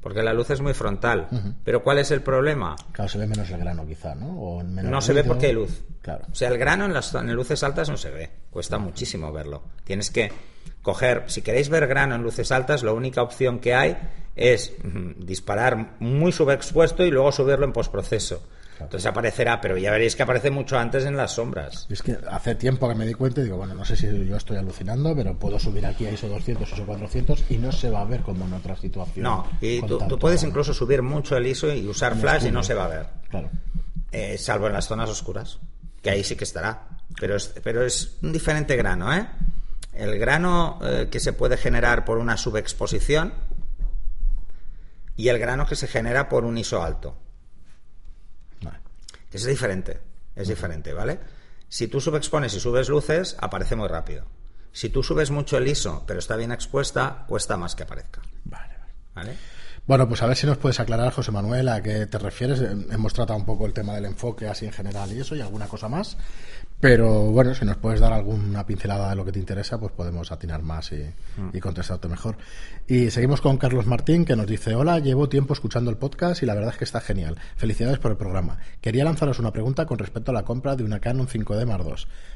Porque 0.00 0.22
la 0.22 0.32
luz 0.32 0.50
es 0.50 0.60
muy 0.62 0.72
frontal. 0.72 1.28
Pero 1.62 1.82
¿cuál 1.82 1.98
es 1.98 2.10
el 2.10 2.22
problema? 2.22 2.74
Claro, 2.92 3.08
se 3.08 3.18
ve 3.18 3.26
menos 3.26 3.50
el 3.50 3.58
grano 3.58 3.86
quizá, 3.86 4.14
¿no? 4.14 4.62
no 4.62 5.00
se 5.02 5.12
ve 5.12 5.24
porque 5.24 5.46
hay 5.46 5.52
luz. 5.52 5.82
Claro. 6.00 6.24
O 6.30 6.34
sea, 6.34 6.48
el 6.48 6.56
grano 6.56 6.86
en 6.86 6.94
las 6.94 7.14
en 7.14 7.32
luces 7.34 7.62
altas 7.62 7.90
no 7.90 7.98
se 7.98 8.10
ve. 8.10 8.30
Cuesta 8.50 8.78
muchísimo 8.78 9.30
verlo. 9.30 9.62
Tienes 9.84 10.10
que 10.10 10.32
coger, 10.80 11.24
si 11.26 11.42
queréis 11.42 11.68
ver 11.68 11.86
grano 11.86 12.14
en 12.14 12.22
luces 12.22 12.50
altas, 12.50 12.82
la 12.82 12.92
única 12.92 13.22
opción 13.22 13.58
que 13.58 13.74
hay 13.74 13.98
es 14.36 14.72
mm, 14.82 15.26
disparar 15.26 15.96
muy 16.00 16.32
subexpuesto 16.32 17.04
y 17.04 17.10
luego 17.10 17.30
subirlo 17.32 17.66
en 17.66 17.72
postproceso. 17.72 18.42
Entonces 18.80 19.06
aparecerá, 19.06 19.60
pero 19.60 19.76
ya 19.76 19.90
veréis 19.90 20.16
que 20.16 20.22
aparece 20.22 20.50
mucho 20.50 20.78
antes 20.78 21.04
en 21.04 21.16
las 21.16 21.32
sombras. 21.32 21.86
Es 21.90 22.02
que 22.02 22.18
hace 22.30 22.54
tiempo 22.54 22.88
que 22.88 22.94
me 22.94 23.06
di 23.06 23.14
cuenta 23.14 23.40
y 23.40 23.44
digo, 23.44 23.56
bueno, 23.56 23.74
no 23.74 23.84
sé 23.84 23.96
si 23.96 24.06
yo 24.26 24.36
estoy 24.36 24.56
alucinando, 24.56 25.14
pero 25.14 25.38
puedo 25.38 25.58
subir 25.58 25.86
aquí 25.86 26.06
a 26.06 26.12
ISO 26.12 26.28
200, 26.28 26.72
ISO 26.72 26.86
400 26.86 27.44
y 27.50 27.58
no 27.58 27.72
se 27.72 27.90
va 27.90 28.00
a 28.00 28.04
ver 28.04 28.22
como 28.22 28.46
en 28.46 28.54
otra 28.54 28.76
situación. 28.76 29.22
No, 29.22 29.46
y 29.60 29.82
tú, 29.82 29.98
puedes 30.18 30.42
incluso 30.42 30.72
subir 30.74 31.02
mucho 31.02 31.36
el 31.36 31.46
ISO 31.46 31.72
y 31.72 31.86
usar 31.86 32.16
flash 32.16 32.46
y 32.46 32.50
no 32.50 32.62
se 32.62 32.74
va 32.74 32.86
a 32.86 32.88
ver. 32.88 33.06
Claro. 33.28 33.50
Eh, 34.12 34.38
salvo 34.38 34.66
en 34.66 34.72
las 34.72 34.88
zonas 34.88 35.08
oscuras, 35.08 35.58
que 36.02 36.10
ahí 36.10 36.24
sí 36.24 36.36
que 36.36 36.44
estará. 36.44 36.88
Pero 37.18 37.36
es, 37.36 37.52
pero 37.62 37.84
es 37.84 38.18
un 38.22 38.32
diferente 38.32 38.76
grano, 38.76 39.12
¿eh? 39.12 39.26
el 39.94 40.18
grano 40.18 40.78
eh, 40.82 41.08
que 41.10 41.20
se 41.20 41.32
puede 41.32 41.56
generar 41.56 42.04
por 42.04 42.18
una 42.18 42.36
subexposición 42.36 43.34
y 45.16 45.28
el 45.28 45.38
grano 45.38 45.66
que 45.66 45.76
se 45.76 45.86
genera 45.86 46.28
por 46.28 46.44
un 46.44 46.56
ISO 46.56 46.82
alto. 46.82 47.16
Es 49.30 49.44
diferente, 49.44 50.00
es 50.34 50.48
diferente, 50.48 50.92
¿vale? 50.92 51.20
Si 51.68 51.88
tú 51.88 52.00
subexpones 52.00 52.54
y 52.54 52.60
subes 52.60 52.88
luces, 52.88 53.36
aparece 53.38 53.76
muy 53.76 53.88
rápido. 53.88 54.26
Si 54.72 54.88
tú 54.88 55.02
subes 55.02 55.30
mucho 55.30 55.56
el 55.56 55.68
ISO, 55.68 56.04
pero 56.06 56.18
está 56.18 56.36
bien 56.36 56.52
expuesta, 56.52 57.24
cuesta 57.28 57.56
más 57.56 57.74
que 57.74 57.84
aparezca. 57.84 58.22
Vale. 58.44 58.74
¿Vale? 59.14 59.36
Bueno, 59.90 60.06
pues 60.06 60.22
a 60.22 60.26
ver 60.28 60.36
si 60.36 60.46
nos 60.46 60.56
puedes 60.56 60.78
aclarar, 60.78 61.12
José 61.12 61.32
Manuel, 61.32 61.68
a 61.68 61.82
qué 61.82 62.06
te 62.06 62.16
refieres. 62.16 62.60
Hemos 62.60 63.12
tratado 63.12 63.36
un 63.36 63.44
poco 63.44 63.66
el 63.66 63.72
tema 63.72 63.92
del 63.92 64.04
enfoque 64.04 64.46
así 64.46 64.64
en 64.64 64.70
general 64.70 65.10
y 65.12 65.18
eso 65.18 65.34
y 65.34 65.40
alguna 65.40 65.66
cosa 65.66 65.88
más. 65.88 66.16
Pero 66.78 67.32
bueno, 67.32 67.56
si 67.56 67.64
nos 67.64 67.76
puedes 67.76 67.98
dar 67.98 68.12
alguna 68.12 68.64
pincelada 68.64 69.10
de 69.10 69.16
lo 69.16 69.24
que 69.24 69.32
te 69.32 69.40
interesa, 69.40 69.80
pues 69.80 69.90
podemos 69.90 70.30
atinar 70.30 70.62
más 70.62 70.92
y, 70.92 71.02
mm. 71.38 71.58
contestarte 71.58 72.06
mejor. 72.06 72.36
Y 72.86 73.10
seguimos 73.10 73.40
con 73.40 73.56
Carlos 73.56 73.84
Martín, 73.86 74.24
que 74.24 74.36
nos 74.36 74.46
dice, 74.46 74.76
hola, 74.76 75.00
llevo 75.00 75.28
tiempo 75.28 75.54
escuchando 75.54 75.90
el 75.90 75.96
podcast 75.96 76.40
y 76.44 76.46
la 76.46 76.54
verdad 76.54 76.70
es 76.70 76.78
que 76.78 76.84
está 76.84 77.00
genial. 77.00 77.36
Felicidades 77.56 77.98
por 77.98 78.12
el 78.12 78.16
programa. 78.16 78.58
Quería 78.80 79.02
lanzaros 79.02 79.40
una 79.40 79.50
pregunta 79.50 79.86
con 79.86 79.98
respecto 79.98 80.30
a 80.30 80.34
la 80.34 80.44
compra 80.44 80.76
de 80.76 80.84
una 80.84 81.00
Canon 81.00 81.26
5D 81.26 81.66
Mark 81.66 81.84
II. 81.84 81.94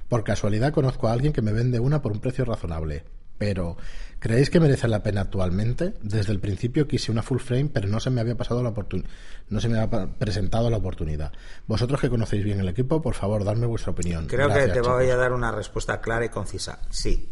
Por 0.08 0.24
casualidad 0.24 0.72
conozco 0.72 1.06
a 1.06 1.12
alguien 1.12 1.32
que 1.32 1.40
me 1.40 1.52
vende 1.52 1.78
una 1.78 2.02
por 2.02 2.10
un 2.10 2.18
precio 2.18 2.44
razonable. 2.44 3.04
Pero, 3.38 3.76
¿creéis 4.18 4.50
que 4.50 4.60
merece 4.60 4.88
la 4.88 5.02
pena 5.02 5.22
actualmente? 5.22 5.94
Desde 6.02 6.32
el 6.32 6.40
principio 6.40 6.86
quise 6.86 7.10
una 7.10 7.22
full 7.22 7.38
frame, 7.38 7.70
pero 7.72 7.88
no 7.88 8.00
se 8.00 8.10
me 8.10 8.20
había 8.20 8.36
pasado 8.36 8.62
la 8.62 8.70
oportunidad, 8.70 9.08
no 9.48 9.60
se 9.60 9.68
me 9.68 9.78
había 9.78 10.06
presentado 10.06 10.70
la 10.70 10.76
oportunidad. 10.76 11.32
Vosotros 11.66 12.00
que 12.00 12.08
conocéis 12.08 12.44
bien 12.44 12.60
el 12.60 12.68
equipo, 12.68 13.02
por 13.02 13.14
favor, 13.14 13.44
dadme 13.44 13.66
vuestra 13.66 13.92
opinión. 13.92 14.26
Creo 14.26 14.48
que 14.48 14.68
te 14.68 14.80
voy 14.80 15.08
a 15.10 15.16
dar 15.16 15.32
una 15.32 15.50
respuesta 15.50 16.00
clara 16.00 16.24
y 16.24 16.28
concisa. 16.28 16.78
Sí. 16.90 17.30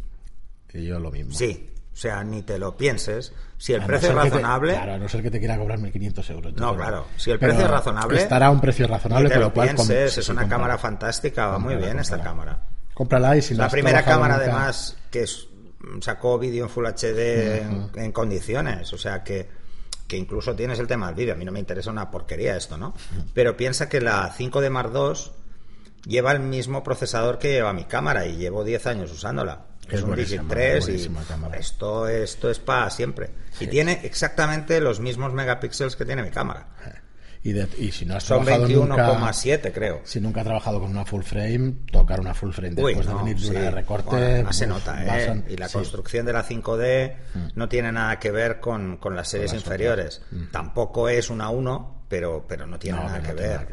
Y 0.73 0.87
yo 0.87 0.99
lo 0.99 1.11
mismo. 1.11 1.33
Sí. 1.35 1.69
O 1.93 1.97
sea, 1.97 2.25
ni 2.25 2.43
te 2.43 2.59
lo 2.59 2.75
pienses. 2.77 3.33
Si 3.59 3.75
el 3.75 3.83
precio 3.83 4.09
es 4.09 4.15
razonable. 4.15 4.73
claro, 4.73 4.95
a 4.95 4.99
no 4.99 5.09
ser 5.09 5.23
que 5.23 5.31
te 5.31 5.39
quiera 5.39 5.59
cobrar 5.59 5.79
1.500 5.79 6.31
euros. 6.31 6.55
No, 6.55 6.75
claro. 6.75 7.07
Si 7.17 7.31
el 7.31 7.39
precio 7.39 7.65
es 7.65 7.71
razonable. 7.71 8.19
Estará 8.19 8.47
a 8.47 8.51
un 8.51 8.61
precio 8.61 8.87
razonable, 8.87 9.29
pero 9.29 9.43
lo 9.43 9.53
pienses. 9.53 10.19
es 10.19 10.29
una 10.29 10.49
cámara 10.49 10.79
fantástica. 10.79 11.49
Va 11.49 11.59
muy 11.59 11.77
bien 11.77 11.99
esta 11.99 12.21
cámara. 12.21 12.61
Cómprala 12.95 13.37
y 13.37 13.43
si 13.43 13.55
La 13.55 13.69
primera 13.69 14.05
cámara, 14.05 14.37
además, 14.37 14.97
que 15.11 15.27
sacó 16.01 16.39
vídeo 16.39 16.65
en 16.65 16.71
Full 16.71 16.87
HD 16.87 17.63
en, 17.97 18.13
condiciones. 18.13 18.93
O 18.93 18.99
sea 18.99 19.23
que, 19.23 19.49
que 20.07 20.17
incluso 20.17 20.55
tienes 20.55 20.79
el 20.79 20.87
tema 20.87 21.07
del 21.07 21.15
vídeo. 21.15 21.35
A 21.35 21.37
mí 21.37 21.45
no 21.45 21.53
me 21.53 21.61
interesa 21.61 21.91
una 21.91 22.11
porquería 22.11 22.57
esto, 22.57 22.77
¿no? 22.77 22.95
Pero 23.35 23.57
piensa 23.57 23.89
que 23.89 24.01
la 24.01 24.33
5D 24.35 24.71
Mark 24.71 24.93
II 24.95 25.33
lleva 26.05 26.33
el 26.33 26.41
mismo 26.41 26.83
procesador 26.83 27.39
que 27.39 27.53
lleva 27.53 27.73
mi 27.73 27.85
cámara 27.85 28.27
y 28.27 28.37
llevo 28.37 28.65
10 28.65 28.87
años 28.87 29.13
usándola. 29.13 29.67
Es, 29.89 30.03
un 30.03 30.15
Digit 30.15 30.43
3 30.49 30.89
y 30.89 31.11
esto, 31.59 32.09
esto 32.09 32.51
es 32.51 32.59
para 32.61 32.89
siempre. 32.89 33.31
Y 33.61 33.67
tiene 33.67 34.01
exactamente 34.05 34.81
los 34.81 35.01
mismos 35.01 35.33
megapíxeles 35.33 35.97
que 35.97 36.05
tiene 36.05 36.23
mi 36.23 36.31
cámara. 36.31 36.69
Y, 37.45 37.59
y, 37.59 37.91
si 37.91 38.07
no 38.07 38.17
has 38.17 38.23
Son 38.23 38.47
21,7 38.47 39.73
creo. 39.73 40.01
Si 40.05 40.21
nunca 40.21 40.41
has 40.41 40.47
trabajado 40.47 40.79
con 40.79 40.91
una 40.91 41.05
full 41.05 41.23
frame, 41.23 41.75
tocar 41.91 42.21
una 42.21 42.35
full 42.35 42.53
frame 42.53 42.75
después 42.77 43.07
de 43.07 43.15
venir 43.15 43.39
de 43.39 43.71
recorte. 43.71 44.45
se 44.51 44.67
nota, 44.67 45.27
¿eh? 45.27 45.43
y 45.49 45.57
la 45.57 45.69
construcción 45.69 46.25
de 46.25 46.33
la 46.33 46.45
5D 46.45 47.15
mm. 47.35 47.47
no 47.57 47.69
tiene 47.69 47.91
nada 47.91 48.19
que 48.21 48.31
ver 48.31 48.61
con, 48.61 48.97
con 48.99 49.17
las 49.17 49.29
series 49.29 49.53
inferiores. 49.55 50.23
Mm. 50.31 50.51
Tampoco 50.53 51.09
es 51.09 51.31
una 51.31 51.51
1, 51.51 52.05
pero, 52.09 52.45
pero 52.47 52.67
no 52.67 52.79
tiene, 52.79 52.99
nada, 52.99 53.23
que 53.23 53.33
ver. 53.33 53.67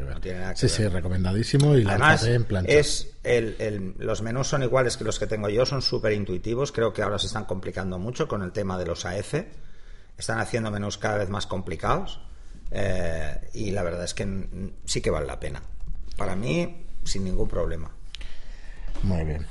sí, 0.56 0.68
sí, 0.68 0.88
recomendadísimo. 0.88 1.76
Y 1.76 1.86
Además, 1.86 2.24
en 2.24 2.46
es 2.66 3.12
el, 3.22 3.54
el, 3.58 3.94
los 3.98 4.22
menús 4.22 4.48
son 4.48 4.62
iguales 4.64 4.96
que 4.96 5.04
los 5.04 5.18
que 5.18 5.26
tengo 5.26 5.48
yo, 5.48 5.64
son 5.64 5.80
súper 5.80 6.12
intuitivos. 6.12 6.72
Creo 6.72 6.92
que 6.92 7.02
ahora 7.02 7.18
se 7.18 7.26
están 7.26 7.44
complicando 7.44 7.98
mucho 7.98 8.26
con 8.26 8.42
el 8.42 8.50
tema 8.50 8.78
de 8.78 8.86
los 8.86 9.04
AF. 9.04 9.34
Están 10.18 10.40
haciendo 10.40 10.70
menús 10.70 10.98
cada 10.98 11.18
vez 11.18 11.28
más 11.28 11.46
complicados. 11.46 12.20
Eh, 12.70 13.50
y 13.54 13.70
la 13.70 13.82
verdad 13.82 14.04
es 14.04 14.14
que 14.14 14.70
sí 14.84 15.00
que 15.00 15.10
vale 15.10 15.26
la 15.26 15.40
pena. 15.40 15.62
Para 16.16 16.36
mí, 16.36 16.86
sin 17.04 17.24
ningún 17.24 17.48
problema. 17.48 17.90
Muy 19.02 19.24
bien. 19.24 19.46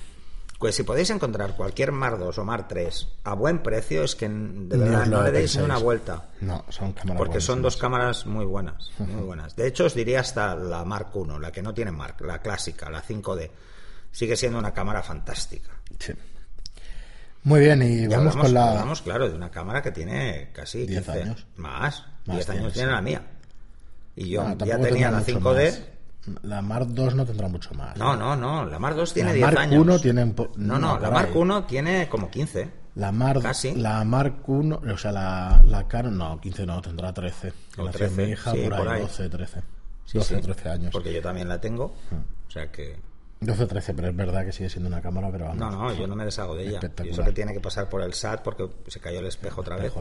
Pues 0.60 0.76
si 0.76 0.84
podéis 0.84 1.10
encontrar 1.10 1.56
cualquier 1.56 1.94
Mar 1.94 2.20
2 2.20 2.38
o 2.38 2.44
Mar 2.44 2.68
3 2.68 3.08
a 3.24 3.34
buen 3.34 3.64
precio, 3.64 4.04
es 4.04 4.16
que 4.16 4.28
de 4.28 4.78
verdad 4.78 5.06
no, 5.06 5.24
le 5.24 5.32
deis 5.32 5.56
ni 5.56 5.64
una 5.64 5.78
vuelta. 5.78 6.32
No, 6.42 6.66
son 6.68 6.92
cámaras 6.92 7.18
Porque 7.18 7.40
son 7.40 7.62
dos 7.62 7.78
cámaras 7.78 8.26
muy 8.26 8.44
buenas, 8.44 8.92
muy 9.00 9.24
buenas. 9.24 9.56
De 9.56 9.68
hecho, 9.68 9.86
os 9.86 9.96
diría 9.96 10.20
hasta 10.20 10.56
la 10.56 10.84
Mark 10.84 11.12
1, 11.14 11.40
la 11.40 11.54
que 11.54 11.62
no 11.62 11.74
tiene 11.74 11.92
Mark, 11.92 12.18
la 12.22 12.42
clásica, 12.42 12.90
la 12.90 13.02
5D. 13.02 13.50
Sigue 14.12 14.36
siendo 14.36 14.60
una 14.60 14.74
cámara 14.74 15.02
fantástica. 15.02 15.72
Sí. 15.98 16.12
Muy 17.44 17.62
bien, 17.62 17.82
y 17.82 18.06
vamos 18.08 18.36
con 18.36 18.54
la. 18.54 18.74
Vamos, 18.74 19.02
claro, 19.02 19.30
de 19.30 19.36
una 19.36 19.50
cámara 19.50 19.82
que 19.82 19.92
tiene 19.92 20.52
casi 20.52 20.86
10 20.86 21.10
años. 21.10 21.48
Más, 21.56 22.04
10 22.26 22.50
años 22.50 22.74
tiene 22.74 22.92
la 22.92 23.02
mía. 23.02 23.22
Y 24.16 24.30
yo 24.30 24.56
ya 24.66 24.80
tenía 24.80 25.12
la 25.12 25.22
5D. 25.22 25.80
La 26.44 26.62
Mark 26.62 26.88
2 26.90 27.16
no 27.16 27.26
tendrá 27.26 27.48
mucho 27.48 27.74
más. 27.74 27.98
No, 27.98 28.16
no, 28.16 28.36
no. 28.36 28.66
La 28.66 28.78
Mark 28.78 28.96
2 28.96 29.14
tiene 29.14 29.34
10 29.34 29.48
años. 29.48 29.56
La 29.56 29.68
Mark 29.68 29.82
1 29.82 30.00
tiene. 30.00 30.34
No, 30.58 30.78
no, 30.78 31.00
la 31.00 31.10
Mark 31.10 31.32
1 31.36 31.64
tiene 31.66 32.10
como 32.10 32.30
15. 32.30 32.80
La 32.96 33.12
Mark, 33.12 33.42
Casi. 33.42 33.76
la 33.76 34.04
Mark 34.04 34.42
1, 34.46 34.82
o 34.94 34.98
sea, 34.98 35.12
la, 35.14 35.62
la 35.66 35.88
Canon, 35.88 36.18
no, 36.18 36.42
15 36.42 36.66
no, 36.66 36.82
tendrá 36.82 37.14
13. 37.14 37.54
la 37.78 37.92
13, 37.92 38.22
mi 38.22 38.32
hija 38.32 38.52
por, 38.52 38.90
ahí, 38.90 39.02
12, 39.02 39.30
13. 39.30 39.62
12, 40.14 40.38
13 40.42 40.70
años. 40.70 40.92
Porque 40.92 41.14
yo 41.14 41.22
también 41.22 41.48
la 41.48 41.62
tengo. 41.62 41.94
Hmm. 42.12 42.48
O 42.48 42.52
sea 42.52 42.70
que. 42.72 42.98
12 43.42 43.68
13, 43.68 43.94
pero 43.94 44.10
es 44.10 44.16
verdad 44.16 44.46
que 44.46 44.52
sigue 44.52 44.70
siendo 44.70 44.90
una 44.90 45.02
cámara, 45.02 45.30
pero 45.32 45.46
vamos. 45.46 45.60
No, 45.60 45.72
no, 45.72 45.94
yo 45.94 46.08
no 46.08 46.16
me 46.16 46.26
deshago 46.26 46.56
de 46.56 46.68
ella. 46.68 46.80
Y 47.04 47.10
eso 47.10 47.24
que 47.24 47.32
tiene 47.32 47.54
que 47.54 47.62
pasar 47.62 47.88
por 47.88 48.02
el 48.02 48.14
SAT 48.14 48.42
porque 48.44 48.68
se 48.88 49.00
cayó 49.00 49.20
el 49.20 49.28
espejo 49.28 49.62
otra 49.62 49.78
vez. 49.78 49.94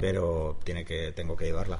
Pero 0.00 0.58
tiene 0.64 0.84
que, 0.84 1.12
tengo 1.12 1.36
que 1.36 1.44
llevarla. 1.44 1.78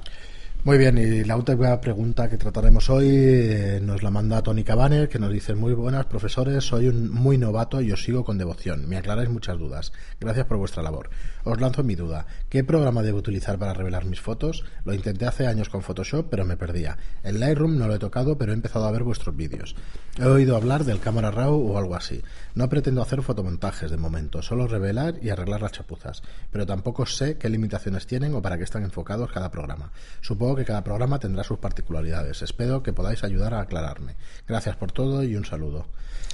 Muy 0.65 0.79
bien, 0.79 0.97
y 0.97 1.23
la 1.23 1.37
última 1.37 1.79
pregunta 1.79 2.27
que 2.27 2.39
trataremos 2.39 2.89
hoy 2.89 3.07
eh, 3.07 3.79
nos 3.83 4.01
la 4.01 4.09
manda 4.09 4.41
Tony 4.41 4.63
Cabanes, 4.63 5.09
que 5.09 5.19
nos 5.19 5.31
dice, 5.31 5.53
muy 5.53 5.75
buenas 5.75 6.07
profesores, 6.07 6.63
soy 6.63 6.87
un 6.87 7.11
muy 7.11 7.37
novato 7.37 7.81
y 7.81 7.91
os 7.91 8.03
sigo 8.03 8.23
con 8.23 8.39
devoción. 8.39 8.89
Me 8.89 8.97
aclaráis 8.97 9.29
muchas 9.29 9.59
dudas. 9.59 9.93
Gracias 10.19 10.47
por 10.47 10.57
vuestra 10.57 10.81
labor. 10.81 11.11
Os 11.43 11.61
lanzo 11.61 11.83
mi 11.83 11.93
duda. 11.93 12.25
¿Qué 12.49 12.63
programa 12.63 13.03
debo 13.03 13.19
utilizar 13.19 13.59
para 13.59 13.75
revelar 13.75 14.05
mis 14.05 14.21
fotos? 14.21 14.65
Lo 14.85 14.95
intenté 14.95 15.27
hace 15.27 15.45
años 15.45 15.69
con 15.69 15.83
Photoshop, 15.83 16.29
pero 16.31 16.45
me 16.45 16.57
perdía. 16.57 16.97
El 17.21 17.39
Lightroom 17.39 17.77
no 17.77 17.87
lo 17.87 17.93
he 17.93 17.99
tocado, 17.99 18.35
pero 18.35 18.51
he 18.51 18.55
empezado 18.55 18.85
a 18.85 18.91
ver 18.91 19.03
vuestros 19.03 19.35
vídeos. 19.35 19.75
He 20.17 20.25
oído 20.25 20.55
hablar 20.55 20.83
del 20.83 20.99
Camera 20.99 21.29
Raw 21.29 21.53
o 21.53 21.77
algo 21.77 21.93
así. 21.93 22.23
No 22.55 22.69
pretendo 22.69 23.03
hacer 23.03 23.21
fotomontajes 23.21 23.91
de 23.91 23.97
momento, 23.97 24.41
solo 24.41 24.67
revelar 24.67 25.19
y 25.21 25.29
arreglar 25.29 25.61
las 25.61 25.73
chapuzas. 25.73 26.23
Pero 26.49 26.65
tampoco 26.65 27.05
sé 27.05 27.37
qué 27.37 27.49
limitaciones 27.49 28.07
tienen 28.07 28.33
o 28.33 28.41
para 28.41 28.57
qué 28.57 28.63
están 28.63 28.81
enfocados 28.81 29.31
cada 29.31 29.51
programa. 29.51 29.91
Supongo 30.21 30.54
que 30.55 30.65
cada 30.65 30.83
programa 30.83 31.19
tendrá 31.19 31.43
sus 31.43 31.59
particularidades. 31.59 32.41
Espero 32.41 32.83
que 32.83 32.93
podáis 32.93 33.23
ayudar 33.23 33.53
a 33.53 33.61
aclararme. 33.61 34.15
Gracias 34.47 34.75
por 34.75 34.91
todo 34.91 35.23
y 35.23 35.35
un 35.35 35.45
saludo. 35.45 35.87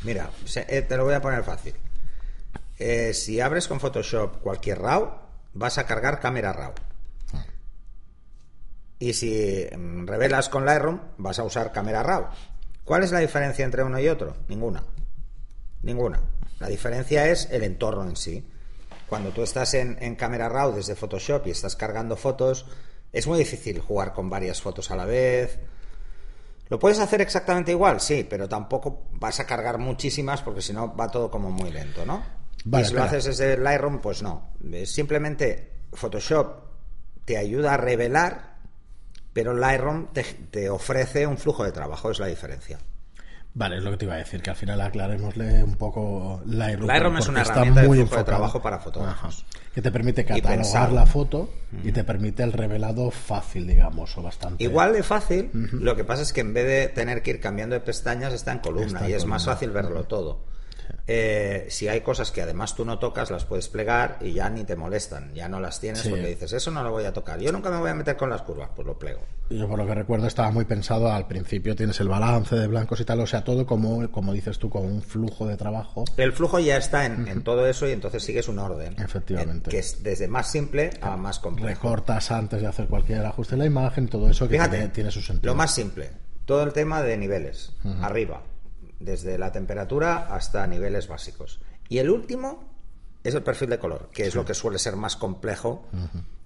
Mira, 0.03 0.29
eh, 0.67 0.81
te 0.81 0.97
lo 0.97 1.05
voy 1.05 1.13
a 1.13 1.21
poner 1.21 1.43
fácil. 1.43 1.75
Eh, 2.79 3.13
si 3.13 3.39
abres 3.39 3.67
con 3.67 3.79
Photoshop 3.79 4.41
cualquier 4.41 4.79
RAW, 4.79 5.11
vas 5.53 5.77
a 5.77 5.85
cargar 5.85 6.19
cámara 6.19 6.53
RAW. 6.53 6.73
Y 8.97 9.13
si 9.13 9.67
mm, 9.75 10.05
revelas 10.05 10.49
con 10.49 10.65
Lightroom, 10.65 10.99
vas 11.17 11.39
a 11.39 11.43
usar 11.43 11.71
cámara 11.71 12.03
RAW. 12.03 12.29
¿Cuál 12.83 13.03
es 13.03 13.11
la 13.11 13.19
diferencia 13.19 13.65
entre 13.65 13.83
uno 13.83 13.99
y 13.99 14.07
otro? 14.07 14.35
Ninguna. 14.47 14.83
Ninguna. 15.81 16.19
La 16.59 16.67
diferencia 16.67 17.27
es 17.27 17.49
el 17.51 17.63
entorno 17.63 18.07
en 18.07 18.15
sí. 18.15 18.47
Cuando 19.07 19.31
tú 19.31 19.43
estás 19.43 19.73
en, 19.73 19.97
en 20.01 20.15
cámara 20.15 20.49
RAW 20.49 20.75
desde 20.75 20.95
Photoshop 20.95 21.47
y 21.47 21.51
estás 21.51 21.75
cargando 21.75 22.15
fotos, 22.15 22.65
es 23.11 23.27
muy 23.27 23.39
difícil 23.39 23.79
jugar 23.79 24.13
con 24.13 24.29
varias 24.29 24.61
fotos 24.61 24.91
a 24.91 24.95
la 24.95 25.05
vez. 25.05 25.59
¿Lo 26.69 26.79
puedes 26.79 26.99
hacer 26.99 27.21
exactamente 27.21 27.71
igual? 27.71 27.99
Sí, 27.99 28.25
pero 28.29 28.47
tampoco 28.47 29.07
vas 29.11 29.39
a 29.39 29.45
cargar 29.45 29.77
muchísimas 29.77 30.41
porque 30.41 30.61
si 30.61 30.71
no 30.71 30.95
va 30.95 31.09
todo 31.09 31.29
como 31.29 31.51
muy 31.51 31.71
lento, 31.71 32.05
¿no? 32.05 32.23
y 32.63 32.85
si 32.85 32.93
lo 32.93 33.03
haces 33.03 33.25
desde 33.25 33.57
Lightroom, 33.57 33.99
pues 33.99 34.21
no. 34.21 34.53
Simplemente 34.85 35.71
Photoshop 35.91 36.63
te 37.25 37.37
ayuda 37.37 37.73
a 37.73 37.77
revelar, 37.77 38.57
pero 39.33 39.53
Lightroom 39.53 40.13
te, 40.13 40.23
te 40.23 40.69
ofrece 40.69 41.27
un 41.27 41.37
flujo 41.37 41.63
de 41.63 41.71
trabajo, 41.71 42.11
es 42.11 42.19
la 42.19 42.27
diferencia. 42.27 42.79
Vale, 43.53 43.77
es 43.77 43.83
lo 43.83 43.91
que 43.91 43.97
te 43.97 44.05
iba 44.05 44.13
a 44.13 44.17
decir, 44.17 44.41
que 44.41 44.49
al 44.49 44.55
final 44.55 44.79
aclarémosle 44.79 45.63
un 45.63 45.75
poco 45.75 46.41
Lightroom. 46.45 46.87
Lightroom 46.87 47.17
es 47.17 47.27
una 47.27 47.41
herramienta 47.41 47.83
muy 47.83 47.97
de, 47.97 48.05
de 48.05 48.23
trabajo 48.23 48.61
para 48.61 48.79
fotógrafos. 48.79 49.45
Que 49.73 49.81
te 49.81 49.91
permite 49.91 50.23
catalogar 50.23 50.91
la 50.91 51.05
foto 51.05 51.49
y 51.83 51.91
te 51.91 52.03
permite 52.03 52.43
el 52.43 52.53
revelado 52.53 53.11
fácil, 53.11 53.67
digamos, 53.67 54.17
o 54.17 54.21
bastante. 54.21 54.63
Igual 54.63 54.93
de 54.93 55.03
fácil, 55.03 55.49
lo 55.53 55.95
que 55.95 56.05
pasa 56.05 56.21
es 56.21 56.31
que 56.31 56.41
en 56.41 56.53
vez 56.53 56.65
de 56.65 56.87
tener 56.87 57.21
que 57.23 57.31
ir 57.31 57.39
cambiando 57.41 57.73
de 57.73 57.81
pestañas, 57.81 58.33
está 58.33 58.53
en 58.53 58.59
columna 58.59 59.07
y 59.09 59.13
es 59.13 59.25
más 59.25 59.45
fácil 59.45 59.71
verlo 59.71 60.05
todo. 60.05 60.39
Eh, 61.07 61.67
si 61.69 61.87
hay 61.87 62.01
cosas 62.01 62.31
que 62.31 62.41
además 62.41 62.75
tú 62.75 62.85
no 62.85 62.99
tocas, 62.99 63.31
las 63.31 63.45
puedes 63.45 63.67
plegar 63.67 64.17
y 64.21 64.33
ya 64.33 64.49
ni 64.49 64.63
te 64.63 64.75
molestan, 64.75 65.33
ya 65.33 65.49
no 65.49 65.59
las 65.59 65.79
tienes 65.79 66.07
porque 66.07 66.27
dices, 66.27 66.53
eso 66.53 66.71
no 66.71 66.83
lo 66.83 66.91
voy 66.91 67.05
a 67.05 67.13
tocar. 67.13 67.39
Yo 67.39 67.51
nunca 67.51 67.69
me 67.69 67.77
voy 67.77 67.89
a 67.89 67.95
meter 67.95 68.15
con 68.15 68.29
las 68.29 68.41
curvas, 68.41 68.69
pues 68.75 68.85
lo 68.85 68.97
plego. 68.97 69.21
Yo 69.49 69.67
por 69.67 69.77
lo 69.77 69.85
que 69.85 69.95
recuerdo 69.95 70.27
estaba 70.27 70.51
muy 70.51 70.65
pensado, 70.65 71.11
al 71.11 71.27
principio 71.27 71.75
tienes 71.75 71.99
el 71.99 72.07
balance 72.07 72.55
de 72.55 72.67
blancos 72.67 73.01
y 73.01 73.05
tal, 73.05 73.19
o 73.19 73.27
sea, 73.27 73.43
todo 73.43 73.65
como, 73.65 74.09
como 74.11 74.33
dices 74.33 74.57
tú, 74.59 74.69
con 74.69 74.85
un 74.85 75.01
flujo 75.01 75.47
de 75.47 75.57
trabajo. 75.57 76.05
El 76.17 76.31
flujo 76.33 76.59
ya 76.59 76.77
está 76.77 77.05
en, 77.05 77.43
todo 77.43 77.67
eso 77.67 77.87
y 77.87 77.91
entonces 77.91 78.23
sigues 78.23 78.47
un 78.47 78.59
orden. 78.59 78.95
Efectivamente. 78.99 79.69
que 79.69 79.79
es 79.79 80.03
desde 80.03 80.27
más 80.27 80.51
simple 80.51 80.91
a 81.01 81.17
más 81.17 81.39
complejo. 81.39 81.67
Recortas 81.67 82.31
antes 82.31 82.61
de 82.61 82.67
hacer 82.67 82.87
cualquier 82.87 83.25
ajuste 83.25 83.55
en 83.55 83.59
la 83.59 83.65
imagen, 83.65 84.07
todo 84.07 84.29
eso 84.29 84.47
que 84.47 84.59
tiene, 84.93 85.11
su 85.11 85.21
sentido. 85.21 85.51
Lo 85.51 85.55
más 85.55 85.73
simple, 85.73 86.11
todo 86.45 86.63
el 86.63 86.71
tema 86.71 87.01
de 87.01 87.17
niveles, 87.17 87.73
arriba 88.01 88.43
desde 89.01 89.37
la 89.37 89.51
temperatura 89.51 90.27
hasta 90.33 90.65
niveles 90.67 91.07
básicos. 91.07 91.59
Y 91.89 91.99
el 91.99 92.09
último 92.09 92.71
es 93.23 93.35
el 93.35 93.43
perfil 93.43 93.69
de 93.69 93.79
color, 93.79 94.09
que 94.11 94.25
es 94.25 94.35
lo 94.35 94.45
que 94.45 94.53
suele 94.53 94.79
ser 94.79 94.95
más 94.95 95.15
complejo 95.15 95.87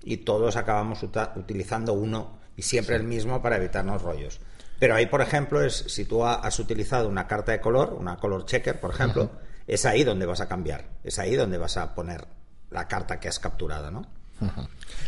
y 0.03 0.17
todos 0.17 0.55
acabamos 0.55 1.03
utilizando 1.03 1.93
uno 1.93 2.39
y 2.57 2.61
siempre 2.61 2.95
el 2.95 3.03
mismo 3.03 3.41
para 3.41 3.57
evitarnos 3.57 4.01
rollos. 4.01 4.39
Pero 4.79 4.95
ahí, 4.95 5.05
por 5.05 5.21
ejemplo, 5.21 5.61
es 5.61 5.73
si 5.87 6.05
tú 6.05 6.25
has 6.25 6.59
utilizado 6.59 7.07
una 7.07 7.27
carta 7.27 7.53
de 7.53 7.61
color, 7.61 7.93
una 7.93 8.17
color 8.17 8.45
checker, 8.45 8.79
por 8.79 8.91
ejemplo, 8.91 9.31
es 9.67 9.85
ahí 9.85 10.03
donde 10.03 10.25
vas 10.25 10.41
a 10.41 10.47
cambiar, 10.47 10.85
es 11.03 11.17
ahí 11.17 11.35
donde 11.35 11.57
vas 11.57 11.77
a 11.77 11.95
poner 11.95 12.25
la 12.71 12.87
carta 12.87 13.19
que 13.19 13.29
has 13.29 13.39
capturado, 13.39 13.89
¿no? 13.89 14.05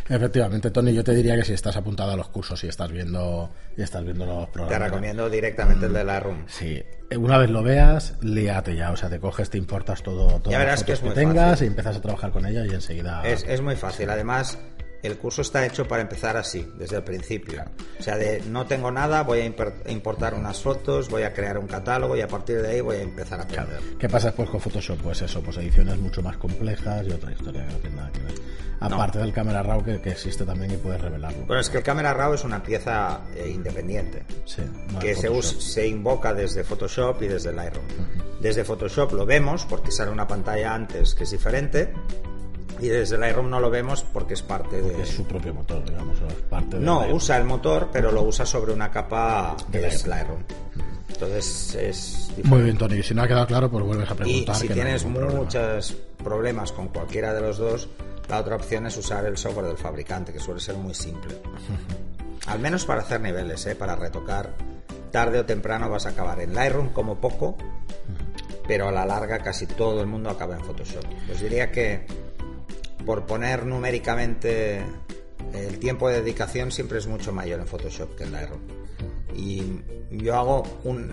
Efectivamente, 0.08 0.70
Tony, 0.70 0.94
yo 0.94 1.04
te 1.04 1.14
diría 1.14 1.36
que 1.36 1.44
si 1.44 1.52
estás 1.52 1.76
apuntado 1.76 2.12
a 2.12 2.16
los 2.16 2.28
cursos 2.28 2.62
y 2.64 2.68
estás 2.68 2.90
viendo 2.90 3.50
y 3.76 3.82
estás 3.82 4.02
viendo 4.04 4.24
los 4.24 4.48
programas. 4.48 4.78
Te 4.78 4.84
recomiendo 4.84 5.28
directamente 5.28 5.86
el 5.86 5.92
de 5.92 6.04
la 6.04 6.20
Room. 6.20 6.44
Sí, 6.46 6.82
una 7.16 7.38
vez 7.38 7.50
lo 7.50 7.62
veas, 7.62 8.14
líate 8.22 8.74
ya, 8.74 8.90
o 8.90 8.96
sea, 8.96 9.10
te 9.10 9.20
coges, 9.20 9.50
te 9.50 9.58
importas 9.58 10.02
todo, 10.02 10.40
todo 10.40 10.50
ya 10.50 10.58
verás 10.58 10.82
que, 10.82 10.92
es 10.92 11.00
que 11.00 11.10
tengas 11.10 11.60
y 11.62 11.66
empiezas 11.66 11.96
a 11.96 12.00
trabajar 12.00 12.30
con 12.30 12.46
ella 12.46 12.64
y 12.64 12.70
enseguida. 12.70 13.22
Es, 13.24 13.44
es 13.44 13.60
muy 13.60 13.76
fácil, 13.76 14.08
además 14.08 14.58
el 15.02 15.16
curso 15.18 15.42
está 15.42 15.64
hecho 15.64 15.86
para 15.86 16.02
empezar 16.02 16.36
así, 16.36 16.66
desde 16.76 16.96
el 16.96 17.04
principio. 17.04 17.64
O 17.98 18.02
sea, 18.02 18.16
de 18.16 18.42
no 18.48 18.66
tengo 18.66 18.90
nada, 18.90 19.22
voy 19.22 19.40
a 19.40 19.90
importar 19.90 20.34
unas 20.34 20.60
fotos, 20.60 21.08
voy 21.08 21.22
a 21.22 21.32
crear 21.32 21.58
un 21.58 21.66
catálogo 21.66 22.16
y 22.16 22.20
a 22.20 22.28
partir 22.28 22.60
de 22.62 22.68
ahí 22.68 22.80
voy 22.80 22.96
a 22.96 23.02
empezar 23.02 23.40
a 23.40 23.44
aprender. 23.44 23.80
¿Qué 23.98 24.08
pasa 24.08 24.28
después 24.28 24.50
con 24.50 24.60
Photoshop? 24.60 24.98
Pues 24.98 25.22
eso, 25.22 25.40
pues 25.42 25.56
ediciones 25.58 25.98
mucho 25.98 26.22
más 26.22 26.36
complejas 26.36 27.06
y 27.06 27.12
otra 27.12 27.32
historia 27.32 27.66
que 27.66 27.72
no 27.72 27.78
tiene 27.78 27.96
nada 27.96 28.12
que 28.12 28.20
ver. 28.20 28.34
Aparte 28.80 29.18
del 29.18 29.32
Camera 29.32 29.62
Raw 29.62 29.82
que, 29.82 29.94
existe 30.04 30.44
también 30.44 30.72
y 30.72 30.76
puedes 30.76 31.00
revelarlo. 31.00 31.46
Bueno, 31.46 31.60
es 31.60 31.68
que 31.68 31.78
el 31.78 31.82
Camera 31.82 32.14
Raw 32.14 32.34
es 32.34 32.44
una 32.44 32.62
pieza 32.62 33.22
eh, 33.34 33.48
independiente 33.48 34.24
sí, 34.44 34.62
que 35.00 35.16
se, 35.16 35.42
se, 35.42 35.86
invoca 35.86 36.32
desde 36.32 36.62
Photoshop 36.62 37.22
y 37.22 37.28
desde 37.28 37.52
Lightroom. 37.52 37.86
Desde 38.40 38.64
Photoshop 38.64 39.12
lo 39.12 39.26
vemos 39.26 39.64
porque 39.64 39.90
sale 39.90 40.12
una 40.12 40.28
pantalla 40.28 40.74
antes 40.74 41.14
que 41.14 41.24
es 41.24 41.30
diferente 41.30 41.92
y 42.80 42.88
desde 42.88 43.18
Lightroom 43.18 43.50
no 43.50 43.60
lo 43.60 43.70
vemos 43.70 44.04
porque 44.12 44.34
es 44.34 44.42
parte 44.42 44.80
de... 44.80 45.02
Es 45.02 45.10
su 45.10 45.24
propio 45.24 45.52
motor, 45.54 45.84
digamos, 45.84 46.18
parte 46.48 46.78
No, 46.78 47.06
usa 47.08 47.36
el 47.36 47.44
motor, 47.44 47.88
pero 47.92 48.12
lo 48.12 48.22
usa 48.22 48.46
sobre 48.46 48.72
una 48.72 48.90
capa 48.90 49.56
de 49.68 49.80
Lightroom. 49.80 50.42
Entonces 51.08 51.74
es... 51.74 52.30
Muy 52.44 52.62
bien, 52.62 52.78
Tony. 52.78 53.02
Si 53.02 53.14
no 53.14 53.22
ha 53.22 53.28
quedado 53.28 53.46
claro, 53.46 53.70
pues 53.70 53.84
vuelves 53.84 54.10
a 54.10 54.14
preguntar. 54.14 54.56
Y 54.56 54.58
si 54.58 54.68
tienes 54.68 55.04
muchos 55.04 55.96
problemas 56.22 56.70
con 56.70 56.88
cualquiera 56.88 57.34
de 57.34 57.40
los 57.40 57.58
dos, 57.58 57.88
la 58.28 58.38
otra 58.38 58.56
opción 58.56 58.86
es 58.86 58.96
usar 58.96 59.24
el 59.24 59.36
software 59.36 59.66
del 59.66 59.78
fabricante, 59.78 60.32
que 60.32 60.38
suele 60.38 60.60
ser 60.60 60.76
muy 60.76 60.94
simple. 60.94 61.34
Al 62.46 62.60
menos 62.60 62.84
para 62.84 63.00
hacer 63.00 63.20
niveles, 63.20 63.66
¿eh? 63.66 63.74
para 63.74 63.96
retocar. 63.96 64.54
Tarde 65.10 65.40
o 65.40 65.44
temprano 65.46 65.90
vas 65.90 66.06
a 66.06 66.10
acabar 66.10 66.38
en 66.40 66.54
Lightroom 66.54 66.90
como 66.90 67.16
poco, 67.16 67.56
pero 68.66 68.88
a 68.88 68.92
la 68.92 69.06
larga 69.06 69.38
casi 69.38 69.66
todo 69.66 70.02
el 70.02 70.06
mundo 70.06 70.30
acaba 70.30 70.54
en 70.54 70.62
Photoshop. 70.62 71.04
Os 71.32 71.40
diría 71.40 71.72
que 71.72 72.06
por 73.04 73.26
poner 73.26 73.66
numéricamente 73.66 74.84
el 75.52 75.78
tiempo 75.78 76.08
de 76.08 76.20
dedicación 76.20 76.70
siempre 76.72 76.98
es 76.98 77.06
mucho 77.06 77.32
mayor 77.32 77.60
en 77.60 77.66
Photoshop 77.66 78.16
que 78.16 78.24
en 78.24 78.32
Lightroom. 78.32 78.60
Y 79.34 79.62
yo 80.10 80.34
hago 80.34 80.64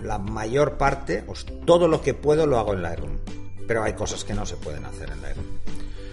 la 0.02 0.18
mayor 0.18 0.76
parte, 0.78 1.24
todo 1.64 1.88
lo 1.88 2.00
que 2.02 2.14
puedo 2.14 2.46
lo 2.46 2.58
hago 2.58 2.74
en 2.74 2.82
Lightroom. 2.82 3.18
Pero 3.66 3.82
hay 3.82 3.94
cosas 3.94 4.24
que 4.24 4.34
no 4.34 4.46
se 4.46 4.56
pueden 4.56 4.84
hacer 4.84 5.10
en 5.10 5.22
Lightroom. 5.22 5.46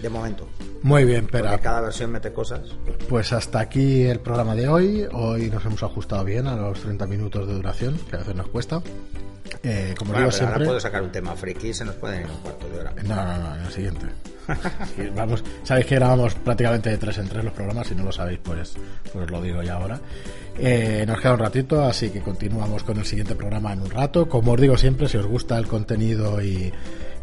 De 0.02 0.08
momento. 0.10 0.48
Muy 0.82 1.04
bien, 1.04 1.26
pero. 1.30 1.48
cada 1.62 1.80
versión 1.80 2.12
mete 2.12 2.32
cosas. 2.32 2.60
Pues 3.08 3.32
hasta 3.32 3.60
aquí 3.60 4.02
el 4.02 4.20
programa 4.20 4.54
de 4.54 4.68
hoy. 4.68 5.06
Hoy 5.12 5.50
nos 5.50 5.64
hemos 5.64 5.82
ajustado 5.82 6.24
bien 6.24 6.46
a 6.46 6.56
los 6.56 6.80
30 6.80 7.06
minutos 7.06 7.48
de 7.48 7.54
duración, 7.54 7.98
que 8.10 8.16
a 8.16 8.18
veces 8.18 8.34
nos 8.34 8.48
cuesta. 8.48 8.82
Eh, 9.62 9.94
como 9.98 10.12
digo 10.12 10.30
siempre. 10.30 10.54
Ahora 10.56 10.66
puedo 10.66 10.80
sacar 10.80 11.02
un 11.02 11.10
tema 11.10 11.34
friki 11.34 11.68
y 11.68 11.74
se 11.74 11.86
nos 11.86 11.94
puede 11.94 12.20
ir 12.20 12.26
un 12.26 12.36
cuarto 12.38 12.68
de 12.68 12.78
hora. 12.80 12.92
No, 13.02 13.14
no, 13.14 13.38
no, 13.38 13.54
en 13.56 13.62
el 13.62 13.72
siguiente. 13.72 14.06
Vamos, 15.16 15.42
sabéis 15.62 15.86
que 15.86 15.94
grabamos 15.96 16.34
prácticamente 16.34 16.90
de 16.90 16.98
tres 16.98 17.18
en 17.18 17.28
tres 17.28 17.44
los 17.44 17.52
programas, 17.52 17.86
si 17.86 17.94
no 17.94 18.04
lo 18.04 18.12
sabéis, 18.12 18.40
pues, 18.42 18.74
pues 19.12 19.30
lo 19.30 19.40
digo 19.42 19.62
ya 19.62 19.74
ahora. 19.74 20.00
Eh, 20.58 21.04
nos 21.06 21.20
queda 21.20 21.32
un 21.32 21.38
ratito, 21.38 21.82
así 21.84 22.10
que 22.10 22.20
continuamos 22.20 22.84
con 22.84 22.98
el 22.98 23.04
siguiente 23.04 23.34
programa 23.34 23.72
en 23.72 23.82
un 23.82 23.90
rato. 23.90 24.28
Como 24.28 24.52
os 24.52 24.60
digo 24.60 24.76
siempre, 24.76 25.08
si 25.08 25.16
os 25.16 25.26
gusta 25.26 25.58
el 25.58 25.66
contenido 25.66 26.42
y, 26.42 26.72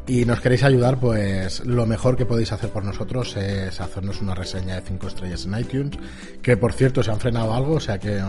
y 0.08 0.26
nos 0.26 0.42
queréis 0.42 0.64
ayudar, 0.64 1.00
pues 1.00 1.66
lo 1.66 1.86
mejor 1.86 2.18
que 2.18 2.26
podéis 2.26 2.52
hacer 2.52 2.70
por 2.70 2.84
nosotros 2.84 3.38
es 3.38 3.80
hacernos 3.80 4.22
una 4.22 4.36
reseña 4.36 4.76
de 4.76 4.82
5 4.82 5.08
estrellas 5.08 5.46
en 5.46 5.58
iTunes, 5.58 5.98
que 6.42 6.58
por 6.58 6.74
cierto 6.74 7.04
se 7.04 7.12
han 7.12 7.20
frenado 7.20 7.54
algo, 7.54 7.76
o 7.76 7.80
sea 7.80 8.00
que 8.00 8.22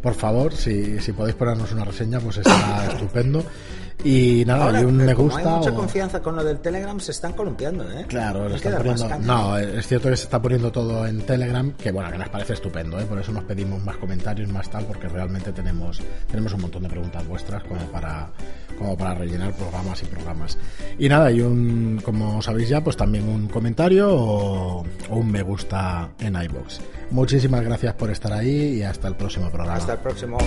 por 0.00 0.14
favor, 0.14 0.54
si, 0.54 1.00
si 1.00 1.12
podéis 1.12 1.36
ponernos 1.36 1.72
una 1.72 1.84
reseña, 1.84 2.20
pues 2.20 2.38
está 2.38 2.86
estupendo. 2.92 3.44
Y 4.04 4.44
nada, 4.46 4.80
y 4.80 4.84
un 4.84 4.96
me 4.96 5.14
gusta. 5.14 5.40
Hay 5.40 5.56
mucha 5.56 5.74
confianza 5.74 6.20
con 6.20 6.36
lo 6.36 6.44
del 6.44 6.60
Telegram, 6.60 6.98
se 7.00 7.10
están 7.10 7.32
columpiando, 7.32 7.90
¿eh? 7.90 8.04
Claro, 8.06 8.46
están 8.54 8.76
poniendo. 8.76 9.18
No, 9.20 9.58
es 9.58 9.86
cierto 9.86 10.08
que 10.08 10.16
se 10.16 10.24
está 10.24 10.40
poniendo 10.40 10.70
todo 10.70 11.06
en 11.06 11.20
Telegram, 11.22 11.72
que 11.72 11.90
bueno, 11.90 12.10
que 12.12 12.18
nos 12.18 12.28
parece 12.28 12.52
estupendo, 12.52 12.98
¿eh? 13.00 13.04
Por 13.04 13.18
eso 13.18 13.32
nos 13.32 13.44
pedimos 13.44 13.82
más 13.82 13.96
comentarios, 13.96 14.48
más 14.50 14.70
tal, 14.70 14.84
porque 14.84 15.08
realmente 15.08 15.52
tenemos, 15.52 16.00
tenemos 16.30 16.52
un 16.52 16.60
montón 16.60 16.84
de 16.84 16.88
preguntas 16.88 17.26
vuestras 17.26 17.64
como 17.64 17.80
para, 17.86 18.30
como 18.78 18.96
para 18.96 19.14
rellenar 19.14 19.52
programas 19.54 20.02
y 20.02 20.06
programas. 20.06 20.58
Y 20.98 21.08
nada, 21.08 21.32
y 21.32 21.40
un, 21.40 22.00
como 22.04 22.40
sabéis 22.40 22.68
ya, 22.68 22.80
pues 22.82 22.96
también 22.96 23.28
un 23.28 23.48
comentario 23.48 24.08
o, 24.14 24.84
o 25.10 25.16
un 25.16 25.30
me 25.30 25.42
gusta 25.42 26.10
en 26.20 26.40
iBox. 26.40 26.80
Muchísimas 27.10 27.62
gracias 27.64 27.94
por 27.94 28.10
estar 28.10 28.32
ahí 28.32 28.78
y 28.78 28.82
hasta 28.82 29.08
el 29.08 29.16
próximo 29.16 29.50
programa. 29.50 29.76
Hasta 29.76 29.94
el 29.94 29.98
próximo. 29.98 30.38